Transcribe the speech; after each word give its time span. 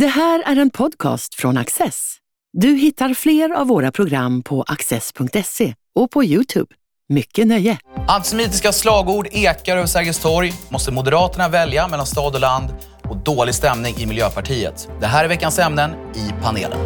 Det 0.00 0.06
här 0.06 0.42
är 0.46 0.56
en 0.56 0.70
podcast 0.70 1.34
från 1.34 1.56
Access. 1.56 2.16
Du 2.52 2.68
hittar 2.68 3.14
fler 3.14 3.50
av 3.50 3.66
våra 3.66 3.92
program 3.92 4.42
på 4.42 4.62
access.se 4.62 5.74
och 5.94 6.10
på 6.10 6.24
Youtube. 6.24 6.74
Mycket 7.08 7.46
nöje! 7.46 7.78
Antisemitiska 8.08 8.72
slagord 8.72 9.28
ekar 9.32 9.76
över 9.76 9.86
Sergels 9.86 10.18
torg. 10.18 10.52
Måste 10.68 10.92
Moderaterna 10.92 11.48
välja 11.48 11.88
mellan 11.88 12.06
stad 12.06 12.34
och 12.34 12.40
land? 12.40 12.70
Och 13.04 13.16
dålig 13.16 13.54
stämning 13.54 13.96
i 13.98 14.06
Miljöpartiet. 14.06 14.88
Det 15.00 15.06
här 15.06 15.24
är 15.24 15.28
veckans 15.28 15.58
ämnen 15.58 15.90
i 16.14 16.42
panelen. 16.42 16.78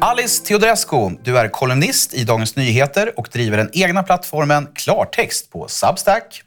Alice 0.00 0.44
Teodorescu, 0.44 1.10
du 1.22 1.38
är 1.38 1.48
kolumnist 1.48 2.14
i 2.14 2.24
Dagens 2.24 2.56
Nyheter 2.56 3.18
och 3.18 3.28
driver 3.32 3.56
den 3.56 3.70
egna 3.72 4.02
plattformen 4.02 4.68
Klartext 4.74 5.50
på 5.50 5.68
Substack. 5.68 6.42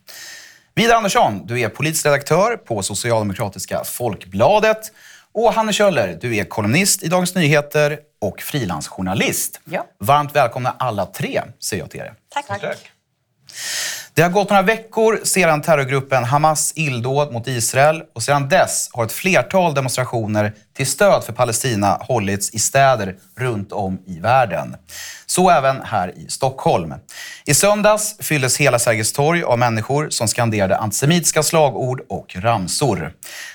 Vidar 0.75 0.95
Andersson, 0.95 1.45
du 1.45 1.59
är 1.59 1.69
politisk 1.69 2.05
redaktör 2.05 2.57
på 2.57 2.83
Socialdemokratiska 2.83 3.83
Folkbladet. 3.83 4.91
Och 5.31 5.53
Hanne 5.53 5.73
Kjöller, 5.73 6.17
du 6.21 6.35
är 6.35 6.43
kolumnist 6.43 7.03
i 7.03 7.07
Dagens 7.07 7.35
Nyheter 7.35 7.99
och 8.21 8.41
frilansjournalist. 8.41 9.61
Ja. 9.65 9.85
Varmt 9.99 10.35
välkomna 10.35 10.75
alla 10.79 11.05
tre, 11.05 11.41
säger 11.59 11.83
jag 11.83 11.91
till 11.91 11.99
er. 11.99 12.13
Tack. 12.29 12.47
Tack. 12.47 12.91
Det 14.13 14.21
har 14.21 14.29
gått 14.29 14.49
några 14.49 14.61
veckor 14.61 15.19
sedan 15.23 15.61
terrorgruppen 15.61 16.23
Hamas 16.23 16.73
illdåd 16.75 17.33
mot 17.33 17.47
Israel 17.47 18.03
och 18.15 18.23
sedan 18.23 18.49
dess 18.49 18.89
har 18.93 19.05
ett 19.05 19.11
flertal 19.11 19.73
demonstrationer 19.73 20.53
till 20.77 20.87
stöd 20.87 21.23
för 21.23 21.33
Palestina 21.33 21.97
hållits 22.01 22.53
i 22.53 22.59
städer 22.59 23.15
runt 23.37 23.71
om 23.71 23.99
i 24.07 24.19
världen. 24.19 24.75
Så 25.25 25.49
även 25.49 25.81
här 25.81 26.17
i 26.17 26.27
Stockholm. 26.29 26.93
I 27.45 27.53
söndags 27.53 28.15
fylldes 28.19 28.57
hela 28.57 28.79
Sergels 28.79 29.13
torg 29.13 29.43
av 29.43 29.59
människor 29.59 30.09
som 30.09 30.27
skanderade 30.27 30.77
antisemitiska 30.77 31.43
slagord 31.43 32.01
och 32.09 32.35
ramsor. 32.35 33.13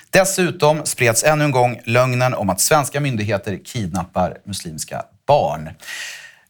Dessutom 0.09 0.85
spreds 0.85 1.23
ännu 1.23 1.43
en 1.43 1.51
gång 1.51 1.79
lögnen 1.85 2.33
om 2.33 2.49
att 2.49 2.61
svenska 2.61 2.99
myndigheter 2.99 3.59
kidnappar 3.65 4.37
muslimska 4.45 5.03
barn. 5.27 5.69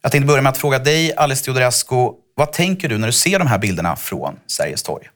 Jag 0.01 0.11
tänkte 0.11 0.27
börja 0.27 0.41
med 0.41 0.49
att 0.49 0.57
fråga 0.57 0.79
dig, 0.79 1.15
Alice 1.17 1.45
Teodorescu, 1.45 2.11
vad 2.39 2.51
tänker 2.51 2.89
du 2.89 2.97
när 2.97 3.07
du 3.07 3.13
ser 3.13 3.39
de 3.39 3.47
här 3.47 3.57
bilderna 3.57 3.95
från 3.95 4.39
Sergels 4.47 4.83
torg? 4.83 5.09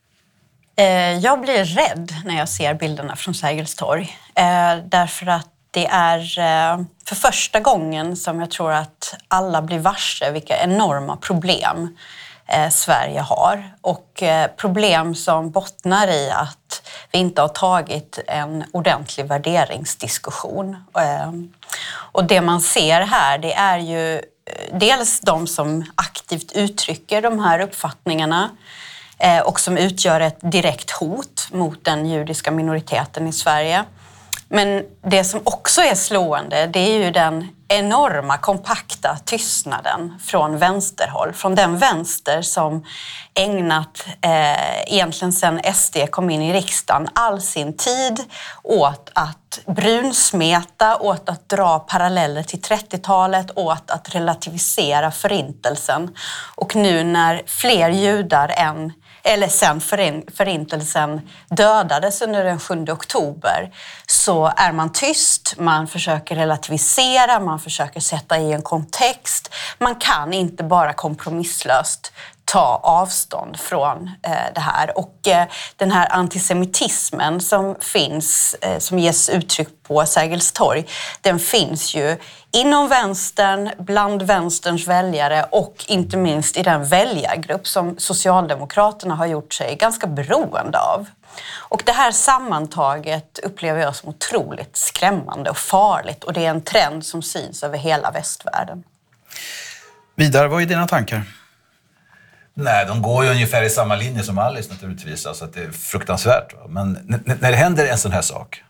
Eh, 0.75 1.17
jag 1.17 1.41
blir 1.41 1.65
rädd 1.65 2.13
när 2.25 2.37
jag 2.37 2.49
ser 2.49 2.73
bilderna 2.73 3.15
från 3.15 3.33
Sergels 3.33 3.75
torg. 3.75 4.17
Eh, 4.35 4.77
därför 4.85 5.27
att 5.27 5.47
det 5.71 5.87
är 5.87 6.19
eh, 6.19 6.85
för 7.05 7.15
första 7.15 7.59
gången 7.59 8.15
som 8.15 8.39
jag 8.39 8.51
tror 8.51 8.71
att 8.71 9.15
alla 9.27 9.61
blir 9.61 9.79
varse 9.79 10.31
vilka 10.31 10.63
enorma 10.63 11.17
problem 11.17 11.97
Sverige 12.71 13.19
har. 13.19 13.73
Och 13.81 14.23
problem 14.57 15.15
som 15.15 15.51
bottnar 15.51 16.07
i 16.07 16.31
att 16.31 16.89
vi 17.11 17.19
inte 17.19 17.41
har 17.41 17.47
tagit 17.47 18.19
en 18.27 18.63
ordentlig 18.73 19.25
värderingsdiskussion. 19.25 20.75
Och 22.11 22.23
det 22.23 22.41
man 22.41 22.61
ser 22.61 23.01
här 23.01 23.37
det 23.37 23.53
är 23.53 23.77
ju 23.77 24.21
dels 24.71 25.19
de 25.19 25.47
som 25.47 25.85
aktivt 25.95 26.51
uttrycker 26.51 27.21
de 27.21 27.39
här 27.39 27.59
uppfattningarna 27.59 28.49
eh, 29.17 29.39
och 29.39 29.59
som 29.59 29.77
utgör 29.77 30.19
ett 30.19 30.37
direkt 30.41 30.91
hot 30.91 31.47
mot 31.51 31.85
den 31.85 32.05
judiska 32.05 32.51
minoriteten 32.51 33.27
i 33.27 33.33
Sverige. 33.33 33.85
Men 34.55 34.85
det 35.01 35.23
som 35.23 35.41
också 35.43 35.81
är 35.81 35.95
slående 35.95 36.67
det 36.67 36.79
är 36.79 37.03
ju 37.03 37.11
den 37.11 37.47
enorma 37.67 38.37
kompakta 38.37 39.17
tystnaden 39.25 40.19
från 40.23 40.57
vänsterhåll. 40.57 41.33
Från 41.33 41.55
den 41.55 41.77
vänster 41.77 42.41
som 42.41 42.85
ägnat, 43.33 44.05
eh, 44.21 44.93
egentligen 44.93 45.33
sedan 45.33 45.59
SD 45.63 45.97
kom 46.11 46.29
in 46.29 46.41
i 46.41 46.53
riksdagen, 46.53 47.09
all 47.13 47.41
sin 47.41 47.77
tid 47.77 48.19
åt 48.63 49.11
att 49.15 49.59
brunsmeta, 49.65 50.97
åt 50.97 51.29
att 51.29 51.49
dra 51.49 51.79
paralleller 51.79 52.43
till 52.43 52.61
30-talet, 52.61 53.51
åt 53.55 53.91
att 53.91 54.15
relativisera 54.15 55.11
förintelsen. 55.11 56.15
Och 56.55 56.75
nu 56.75 57.03
när 57.03 57.41
fler 57.45 57.89
judar 57.89 58.53
än 58.57 58.93
eller 59.23 59.47
sen 59.47 59.81
förin- 59.81 60.31
förintelsen 60.35 61.21
dödades 61.49 62.21
under 62.21 62.43
den 62.43 62.59
7 62.59 62.85
oktober 62.91 63.71
så 64.07 64.53
är 64.57 64.71
man 64.71 64.91
tyst, 64.91 65.53
man 65.57 65.87
försöker 65.87 66.35
relativisera, 66.35 67.39
man 67.39 67.59
försöker 67.59 67.99
sätta 67.99 68.37
i 68.37 68.51
en 68.51 68.61
kontext. 68.61 69.53
Man 69.79 69.95
kan 69.95 70.33
inte 70.33 70.63
bara 70.63 70.93
kompromisslöst 70.93 72.13
ta 72.45 72.79
avstånd 72.83 73.59
från 73.59 74.11
eh, 74.21 74.31
det 74.55 74.61
här. 74.61 74.97
Och 74.97 75.27
eh, 75.27 75.47
den 75.75 75.91
här 75.91 76.07
antisemitismen 76.11 77.41
som 77.41 77.75
finns, 77.79 78.55
eh, 78.61 78.79
som 78.79 78.99
ges 78.99 79.29
uttryck 79.29 79.67
på 79.83 80.05
Sergels 80.05 80.51
torg, 80.51 80.85
den 81.21 81.39
finns 81.39 81.95
ju 81.95 82.17
inom 82.51 82.87
vänstern, 82.87 83.69
bland 83.77 84.21
vänsterns 84.21 84.87
väljare 84.87 85.45
och 85.51 85.85
inte 85.87 86.17
minst 86.17 86.57
i 86.57 86.63
den 86.63 86.85
väljargrupp 86.85 87.67
som 87.67 87.95
Socialdemokraterna 87.97 89.15
har 89.15 89.25
gjort 89.25 89.53
sig 89.53 89.75
ganska 89.75 90.07
beroende 90.07 90.79
av. 90.79 91.05
Och 91.57 91.83
det 91.85 91.91
här 91.91 92.11
sammantaget 92.11 93.39
upplever 93.43 93.81
jag 93.81 93.95
som 93.95 94.09
otroligt 94.09 94.77
skrämmande 94.77 95.49
och 95.49 95.57
farligt 95.57 96.23
och 96.23 96.33
det 96.33 96.45
är 96.45 96.49
en 96.49 96.61
trend 96.61 97.05
som 97.05 97.21
syns 97.21 97.63
över 97.63 97.77
hela 97.77 98.11
västvärlden. 98.11 98.83
Vidar, 100.15 100.47
vad 100.47 100.61
är 100.61 100.65
dina 100.65 100.87
tankar? 100.87 101.23
Nej, 102.55 102.85
de 102.87 103.01
går 103.01 103.25
ju 103.25 103.31
ungefär 103.31 103.63
i 103.63 103.69
samma 103.69 103.95
linje 103.95 104.23
som 104.23 104.37
Alice 104.37 104.73
naturligtvis. 104.73 105.25
Alltså 105.25 105.45
att 105.45 105.53
det 105.53 105.63
är 105.63 105.71
fruktansvärt. 105.71 106.55
Men 106.69 106.97
när 107.25 107.51
det 107.51 107.57
händer 107.57 107.87
en 107.87 107.97
sån 107.97 108.11
här 108.11 108.21
sak, 108.21 108.63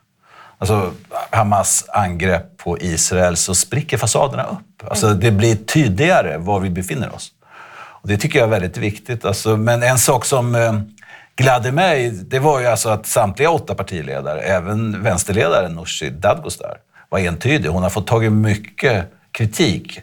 alltså 0.58 0.94
Hamas 1.30 1.86
angrepp 1.90 2.58
på 2.58 2.78
Israel, 2.80 3.38
så 3.38 3.56
spricker 3.56 3.98
fasaderna 3.98 4.44
upp. 4.44 4.90
Alltså 4.90 5.14
det 5.14 5.32
blir 5.32 5.56
tydligare 5.56 6.38
var 6.38 6.60
vi 6.60 6.70
befinner 6.70 7.16
oss. 7.16 7.32
Och 7.74 8.08
det 8.08 8.18
tycker 8.18 8.40
jag 8.40 8.46
är 8.46 8.52
väldigt 8.52 8.78
viktigt. 8.78 9.26
Alltså, 9.26 9.58
men 9.58 9.84
en 9.84 10.00
sak 10.00 10.26
som 10.26 10.56
eh, 10.56 10.74
gladde 11.36 11.72
mig, 11.72 12.10
det 12.10 12.40
var 12.40 12.60
ju 12.60 12.66
alltså 12.66 12.90
att 12.90 13.06
samtliga 13.06 13.50
åtta 13.50 13.76
partiledare, 13.76 14.42
även 14.42 15.04
vänsterledaren 15.04 15.72
Nooshi 15.72 16.10
Dadgostar, 16.10 16.78
var 17.10 17.20
entydig. 17.20 17.70
Hon 17.70 17.84
har 17.84 17.90
fått 17.90 18.08
tag 18.08 18.26
i 18.26 18.30
mycket 18.30 19.06
kritik 19.32 20.02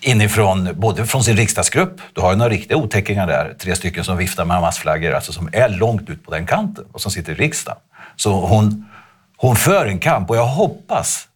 inifrån, 0.00 0.68
både 0.74 1.06
från 1.06 1.24
sin 1.24 1.36
riksdagsgrupp, 1.36 2.00
du 2.12 2.20
har 2.20 2.30
ju 2.30 2.36
några 2.36 2.50
riktiga 2.50 2.76
otäckingar 2.76 3.26
där, 3.26 3.54
tre 3.58 3.76
stycken 3.76 4.04
som 4.04 4.16
viftar 4.16 4.44
med 4.44 4.56
Hamas-flaggor, 4.56 5.12
alltså 5.12 5.32
som 5.32 5.48
är 5.52 5.68
långt 5.68 6.10
ut 6.10 6.24
på 6.24 6.30
den 6.30 6.46
kanten 6.46 6.84
och 6.92 7.00
som 7.00 7.12
sitter 7.12 7.32
i 7.32 7.34
riksdagen. 7.34 7.78
Så 8.16 8.32
hon, 8.32 8.86
hon 9.36 9.56
för 9.56 9.86
en 9.86 9.98
kamp 9.98 10.30
och 10.30 10.36
jag 10.36 10.46
hoppas 10.46 11.28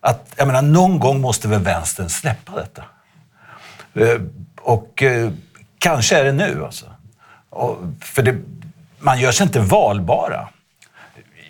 att, 0.00 0.32
jag 0.36 0.46
menar, 0.46 0.62
någon 0.62 0.98
gång 0.98 1.20
måste 1.20 1.48
väl 1.48 1.60
vänstern 1.60 2.08
släppa 2.08 2.52
detta. 2.56 2.84
Eh, 3.94 4.20
och 4.60 5.02
eh, 5.02 5.30
kanske 5.78 6.18
är 6.18 6.24
det 6.24 6.32
nu 6.32 6.64
alltså. 6.64 6.86
Och, 7.50 7.78
för 8.00 8.22
det, 8.22 8.36
man 8.98 9.20
gör 9.20 9.32
sig 9.32 9.44
inte 9.44 9.60
valbara. 9.60 10.48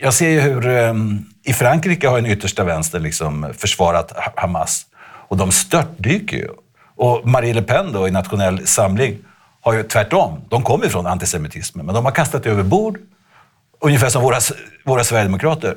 Jag 0.01 0.15
ser 0.15 0.29
ju 0.29 0.41
hur 0.41 0.69
eh, 0.69 0.95
i 1.43 1.53
Frankrike 1.53 2.09
har 2.09 2.17
den 2.21 2.31
yttersta 2.31 2.65
vänstern 2.65 3.03
liksom 3.03 3.55
försvarat 3.59 4.13
Hamas 4.37 4.87
och 5.35 5.39
de 5.39 5.53
störtdyker 5.53 6.37
ju. 6.37 6.49
Och 6.97 7.29
Marie 7.29 7.55
Le 7.55 7.63
Pen 7.63 7.93
då 7.93 8.09
i 8.09 8.11
Nationell 8.11 8.67
Samling 8.67 9.19
har 9.61 9.75
ju 9.75 9.83
tvärtom. 9.83 10.41
De 10.49 10.63
kommer 10.63 10.89
från 10.89 11.07
antisemitismen, 11.07 11.87
men 11.87 11.95
de 11.95 12.05
har 12.05 12.13
kastat 12.13 12.43
det 12.43 12.51
över 12.51 12.63
bord, 12.63 12.99
ungefär 13.81 14.09
som 14.09 14.23
våra, 14.23 14.39
våra 14.85 15.05
sverigedemokrater, 15.05 15.77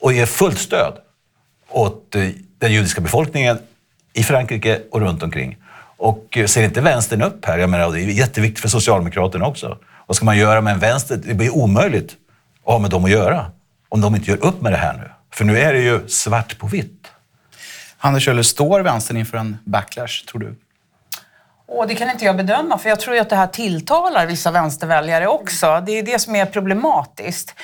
och 0.00 0.12
ger 0.12 0.26
fullt 0.26 0.58
stöd 0.58 0.92
åt 1.68 2.14
eh, 2.14 2.28
den 2.58 2.72
judiska 2.72 3.00
befolkningen 3.00 3.58
i 4.12 4.22
Frankrike 4.22 4.80
och 4.90 5.00
runt 5.00 5.22
omkring. 5.22 5.56
Och 5.96 6.36
eh, 6.36 6.46
ser 6.46 6.64
inte 6.64 6.80
vänstern 6.80 7.22
upp 7.22 7.44
här? 7.44 7.58
Jag 7.58 7.70
menar, 7.70 7.92
det 7.92 8.00
är 8.00 8.04
jätteviktigt 8.04 8.60
för 8.60 8.68
Socialdemokraterna 8.68 9.46
också. 9.46 9.78
Vad 10.06 10.16
ska 10.16 10.24
man 10.24 10.38
göra 10.38 10.60
med 10.60 10.72
en 10.72 10.78
vänster? 10.78 11.20
Det 11.24 11.34
blir 11.34 11.54
omöjligt 11.56 12.16
att 12.64 12.72
ha 12.72 12.78
med 12.78 12.90
dem 12.90 13.04
att 13.04 13.10
göra 13.10 13.46
om 13.88 14.00
de 14.00 14.14
inte 14.14 14.30
gör 14.30 14.44
upp 14.44 14.60
med 14.62 14.72
det 14.72 14.78
här 14.78 14.92
nu. 14.92 15.10
För 15.32 15.44
nu 15.44 15.58
är 15.58 15.72
det 15.72 15.80
ju 15.80 16.08
svart 16.08 16.58
på 16.58 16.66
vitt. 16.66 17.12
Anders 17.98 18.24
Kjöller, 18.24 18.42
står 18.42 18.80
vänstern 18.80 19.16
inför 19.16 19.38
en 19.38 19.58
backlash, 19.64 20.24
tror 20.30 20.40
du? 20.40 20.56
Och 21.68 21.88
det 21.88 21.94
kan 21.94 22.10
inte 22.10 22.24
jag 22.24 22.36
bedöma, 22.36 22.78
för 22.78 22.88
jag 22.88 23.00
tror 23.00 23.16
ju 23.16 23.22
att 23.22 23.30
det 23.30 23.36
här 23.36 23.46
tilltalar 23.46 24.26
vissa 24.26 24.50
vänsterväljare 24.50 25.26
också. 25.26 25.82
Det 25.86 25.92
är 25.92 26.02
det 26.02 26.18
som 26.18 26.36
är 26.36 26.46
problematiskt. 26.46 27.54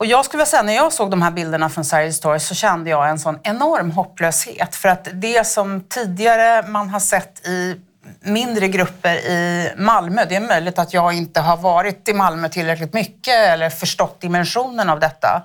Och 0.00 0.06
jag 0.06 0.24
skulle 0.24 0.38
vilja 0.38 0.50
säga, 0.50 0.62
när 0.62 0.72
jag 0.72 0.92
såg 0.92 1.10
de 1.10 1.22
här 1.22 1.30
bilderna 1.30 1.68
från 1.68 1.84
Sergels 1.84 2.20
torg 2.20 2.40
så 2.40 2.54
kände 2.54 2.90
jag 2.90 3.10
en 3.10 3.18
sån 3.18 3.38
enorm 3.42 3.90
hopplöshet. 3.90 4.76
För 4.76 4.88
att 4.88 5.08
det 5.12 5.46
som 5.46 5.84
tidigare 5.88 6.68
man 6.68 6.88
har 6.88 7.00
sett 7.00 7.46
i 7.46 7.80
mindre 8.20 8.68
grupper 8.68 9.14
i 9.14 9.72
Malmö, 9.76 10.24
det 10.28 10.36
är 10.36 10.40
möjligt 10.40 10.78
att 10.78 10.94
jag 10.94 11.12
inte 11.12 11.40
har 11.40 11.56
varit 11.56 12.08
i 12.08 12.12
Malmö 12.12 12.48
tillräckligt 12.48 12.92
mycket 12.92 13.34
eller 13.34 13.70
förstått 13.70 14.20
dimensionen 14.20 14.90
av 14.90 15.00
detta. 15.00 15.42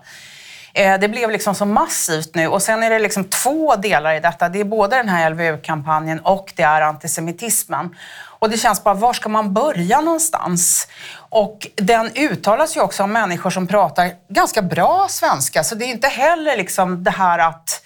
Eh, 0.78 1.00
det 1.00 1.10
blev 1.10 1.32
liksom 1.32 1.56
så 1.56 1.66
massivt 1.66 2.36
nu 2.36 2.48
och 2.48 2.62
sen 2.62 2.84
är 2.84 2.90
det 2.90 3.00
liksom 3.00 3.24
två 3.24 3.76
delar 3.76 4.14
i 4.14 4.20
detta. 4.20 4.50
Det 4.50 4.60
är 4.60 4.64
både 4.64 4.96
den 4.96 5.10
här 5.10 5.30
LVU-kampanjen 5.30 6.20
och 6.20 6.54
det 6.56 6.64
är 6.64 6.82
antisemitismen. 6.82 7.96
Och 8.40 8.50
det 8.50 8.58
känns 8.58 8.84
bara, 8.84 8.94
var 8.94 9.14
ska 9.14 9.30
man 9.30 9.54
börja 9.54 10.02
någonstans? 10.02 10.88
Och 11.30 11.68
den 11.76 12.12
uttalas 12.16 12.78
ju 12.78 12.82
också 12.82 13.04
av 13.04 13.10
människor 13.10 13.50
som 13.50 13.68
pratar 13.68 14.12
ganska 14.30 14.62
bra 14.62 15.08
svenska, 15.10 15.64
så 15.64 15.76
det 15.76 15.86
är 15.86 15.90
inte 15.90 16.08
heller 16.08 16.58
liksom 16.58 17.04
det 17.04 17.12
här 17.12 17.40
att 17.40 17.82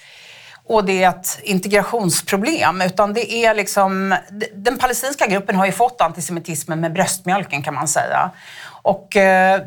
och 0.69 0.85
det 0.85 1.03
är 1.03 1.09
ett 1.09 1.39
integrationsproblem, 1.43 2.81
utan 2.81 3.13
det 3.13 3.33
är 3.33 3.53
liksom... 3.53 4.15
Den 4.53 4.77
palestinska 4.77 5.27
gruppen 5.27 5.55
har 5.55 5.65
ju 5.65 5.71
fått 5.71 6.01
antisemitismen 6.01 6.79
med 6.79 6.93
bröstmjölken 6.93 7.63
kan 7.63 7.73
man 7.73 7.87
säga. 7.87 8.31
Och 8.81 9.15
eh, 9.15 9.61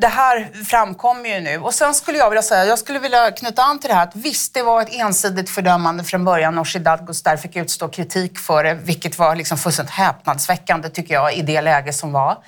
det 0.00 0.06
här 0.06 0.64
framkommer 0.64 1.28
ju 1.28 1.40
nu. 1.40 1.58
Och 1.58 1.74
sen 1.74 1.94
skulle 1.94 2.18
jag 2.18 2.30
vilja 2.30 2.42
säga, 2.42 2.64
jag 2.64 2.78
skulle 2.78 2.98
vilja 2.98 3.30
knyta 3.30 3.62
an 3.62 3.78
till 3.78 3.88
det 3.88 3.94
här 3.94 4.02
att 4.02 4.16
visst, 4.16 4.54
det 4.54 4.62
var 4.62 4.82
ett 4.82 4.94
ensidigt 4.94 5.50
fördömande 5.50 6.04
från 6.04 6.24
början. 6.24 6.54
Nooshi 6.54 6.78
Dadgostar 6.78 7.36
fick 7.36 7.56
utstå 7.56 7.88
kritik 7.88 8.38
för 8.38 8.64
det, 8.64 8.74
vilket 8.74 9.18
var 9.18 9.36
liksom 9.36 9.58
fullständigt 9.58 9.94
häpnadsväckande 9.94 10.88
tycker 10.88 11.14
jag 11.14 11.34
i 11.34 11.42
det 11.42 11.60
läge 11.60 11.92
som 11.92 12.12
var. 12.12 12.38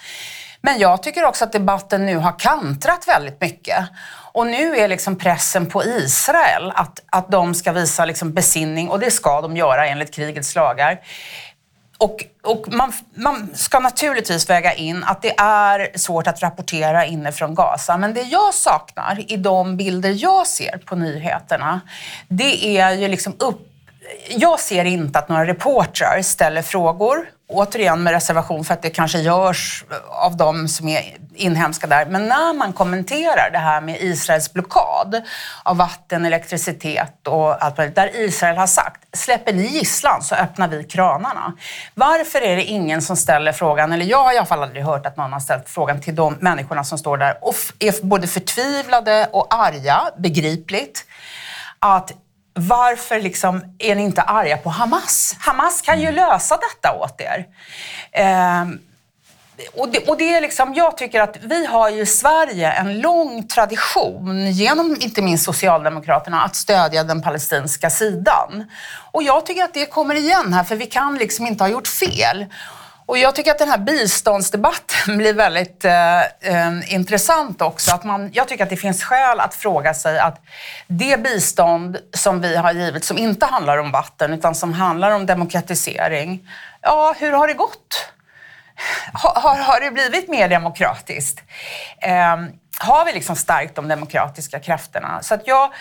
Men 0.60 0.78
jag 0.78 1.02
tycker 1.02 1.24
också 1.24 1.44
att 1.44 1.52
debatten 1.52 2.06
nu 2.06 2.16
har 2.16 2.38
kantrat 2.38 3.08
väldigt 3.08 3.40
mycket. 3.40 3.84
Och 4.32 4.46
nu 4.46 4.76
är 4.76 4.88
liksom 4.88 5.18
pressen 5.18 5.66
på 5.66 5.84
Israel 5.84 6.72
att, 6.74 7.02
att 7.10 7.30
de 7.30 7.54
ska 7.54 7.72
visa 7.72 8.04
liksom 8.04 8.32
besinning 8.32 8.88
och 8.88 9.00
det 9.00 9.10
ska 9.10 9.40
de 9.40 9.56
göra 9.56 9.86
enligt 9.86 10.14
krigets 10.14 10.54
lagar. 10.54 11.00
Och, 11.98 12.24
och 12.42 12.72
man, 12.72 12.92
man, 13.14 13.50
ska 13.54 13.80
naturligtvis 13.80 14.50
väga 14.50 14.74
in 14.74 15.04
att 15.04 15.22
det 15.22 15.34
är 15.38 15.98
svårt 15.98 16.26
att 16.26 16.42
rapportera 16.42 17.06
inifrån 17.06 17.54
Gaza. 17.54 17.96
Men 17.96 18.14
det 18.14 18.22
jag 18.22 18.54
saknar 18.54 19.32
i 19.32 19.36
de 19.36 19.76
bilder 19.76 20.14
jag 20.22 20.46
ser 20.46 20.78
på 20.78 20.96
nyheterna, 20.96 21.80
det 22.28 22.78
är 22.78 22.92
ju 22.92 23.08
liksom 23.08 23.34
upp... 23.38 23.72
Jag 24.28 24.60
ser 24.60 24.84
inte 24.84 25.18
att 25.18 25.28
några 25.28 25.46
reportrar 25.46 26.22
ställer 26.22 26.62
frågor 26.62 27.26
återigen 27.48 28.02
med 28.02 28.12
reservation 28.12 28.64
för 28.64 28.74
att 28.74 28.82
det 28.82 28.90
kanske 28.90 29.18
görs 29.18 29.84
av 30.08 30.36
de 30.36 30.68
som 30.68 30.88
är 30.88 31.16
inhemska 31.34 31.86
där. 31.86 32.06
Men 32.06 32.28
när 32.28 32.54
man 32.54 32.72
kommenterar 32.72 33.50
det 33.52 33.58
här 33.58 33.80
med 33.80 34.00
Israels 34.00 34.52
blockad 34.52 35.22
av 35.62 35.76
vatten, 35.76 36.24
elektricitet 36.24 37.26
och 37.28 37.64
allt 37.64 37.76
möjligt, 37.78 37.96
där 37.96 38.16
Israel 38.16 38.56
har 38.56 38.66
sagt 38.66 39.16
släpper 39.16 39.52
ni 39.52 39.66
gisslan 39.66 40.22
så 40.22 40.34
öppnar 40.34 40.68
vi 40.68 40.84
kranarna. 40.84 41.52
Varför 41.94 42.42
är 42.42 42.56
det 42.56 42.64
ingen 42.64 43.02
som 43.02 43.16
ställer 43.16 43.52
frågan, 43.52 43.92
eller 43.92 44.06
jag 44.06 44.24
har 44.24 44.34
i 44.34 44.36
alla 44.36 44.46
fall 44.46 44.62
aldrig 44.62 44.84
hört 44.84 45.06
att 45.06 45.16
någon 45.16 45.32
har 45.32 45.40
ställt 45.40 45.68
frågan 45.68 46.00
till 46.00 46.14
de 46.14 46.36
människorna 46.40 46.84
som 46.84 46.98
står 46.98 47.16
där 47.16 47.38
och 47.40 47.54
är 47.78 48.06
både 48.06 48.26
förtvivlade 48.26 49.28
och 49.32 49.54
arga, 49.54 50.00
begripligt, 50.18 51.04
att 51.78 52.12
varför 52.56 53.20
liksom 53.20 53.74
är 53.78 53.94
ni 53.94 54.02
inte 54.02 54.22
arga 54.22 54.56
på 54.56 54.70
Hamas? 54.70 55.36
Hamas 55.38 55.80
kan 55.80 56.00
ju 56.00 56.12
lösa 56.12 56.56
detta 56.56 56.92
åt 56.92 57.20
er. 57.20 57.46
Eh, 58.12 58.64
och 59.74 59.88
det, 59.88 60.08
och 60.08 60.18
det 60.18 60.34
är 60.34 60.40
liksom, 60.40 60.74
jag 60.74 60.96
tycker 60.96 61.20
att 61.20 61.36
vi 61.42 61.66
har 61.66 61.90
ju 61.90 62.00
i 62.00 62.06
Sverige 62.06 62.72
en 62.72 63.00
lång 63.00 63.48
tradition, 63.48 64.50
genom 64.52 64.96
inte 65.00 65.22
minst 65.22 65.44
Socialdemokraterna, 65.44 66.42
att 66.42 66.56
stödja 66.56 67.04
den 67.04 67.22
palestinska 67.22 67.90
sidan. 67.90 68.70
Och 69.12 69.22
jag 69.22 69.46
tycker 69.46 69.64
att 69.64 69.74
det 69.74 69.86
kommer 69.86 70.14
igen 70.14 70.52
här, 70.52 70.64
för 70.64 70.76
vi 70.76 70.86
kan 70.86 71.18
liksom 71.18 71.46
inte 71.46 71.64
ha 71.64 71.68
gjort 71.68 71.88
fel. 71.88 72.46
Och 73.06 73.18
jag 73.18 73.34
tycker 73.34 73.50
att 73.50 73.58
den 73.58 73.68
här 73.68 73.78
biståndsdebatten 73.78 75.16
blir 75.18 75.34
väldigt 75.34 75.84
eh, 75.84 76.20
eh, 76.22 76.94
intressant 76.94 77.62
också. 77.62 77.94
Att 77.94 78.04
man, 78.04 78.30
jag 78.32 78.48
tycker 78.48 78.64
att 78.64 78.70
det 78.70 78.76
finns 78.76 79.04
skäl 79.04 79.40
att 79.40 79.54
fråga 79.54 79.94
sig 79.94 80.18
att 80.18 80.40
det 80.86 81.22
bistånd 81.22 81.98
som 82.12 82.40
vi 82.40 82.56
har 82.56 82.72
givit, 82.72 83.04
som 83.04 83.18
inte 83.18 83.46
handlar 83.46 83.78
om 83.78 83.90
vatten 83.90 84.32
utan 84.32 84.54
som 84.54 84.72
handlar 84.72 85.10
om 85.10 85.26
demokratisering, 85.26 86.48
ja, 86.82 87.14
hur 87.18 87.32
har 87.32 87.48
det 87.48 87.54
gått? 87.54 88.12
Har, 89.12 89.56
har, 89.56 89.80
det 89.80 89.90
blivit 89.90 90.28
mer 90.28 90.48
demokratiskt? 90.48 91.42
Eh, 91.98 92.36
har 92.78 93.04
vi 93.04 93.12
liksom 93.12 93.36
stärkt 93.36 93.74
de 93.74 93.88
demokratiska 93.88 94.60
krafterna? 94.60 95.22
Så 95.22 95.34
att 95.34 95.46
jag 95.46 95.72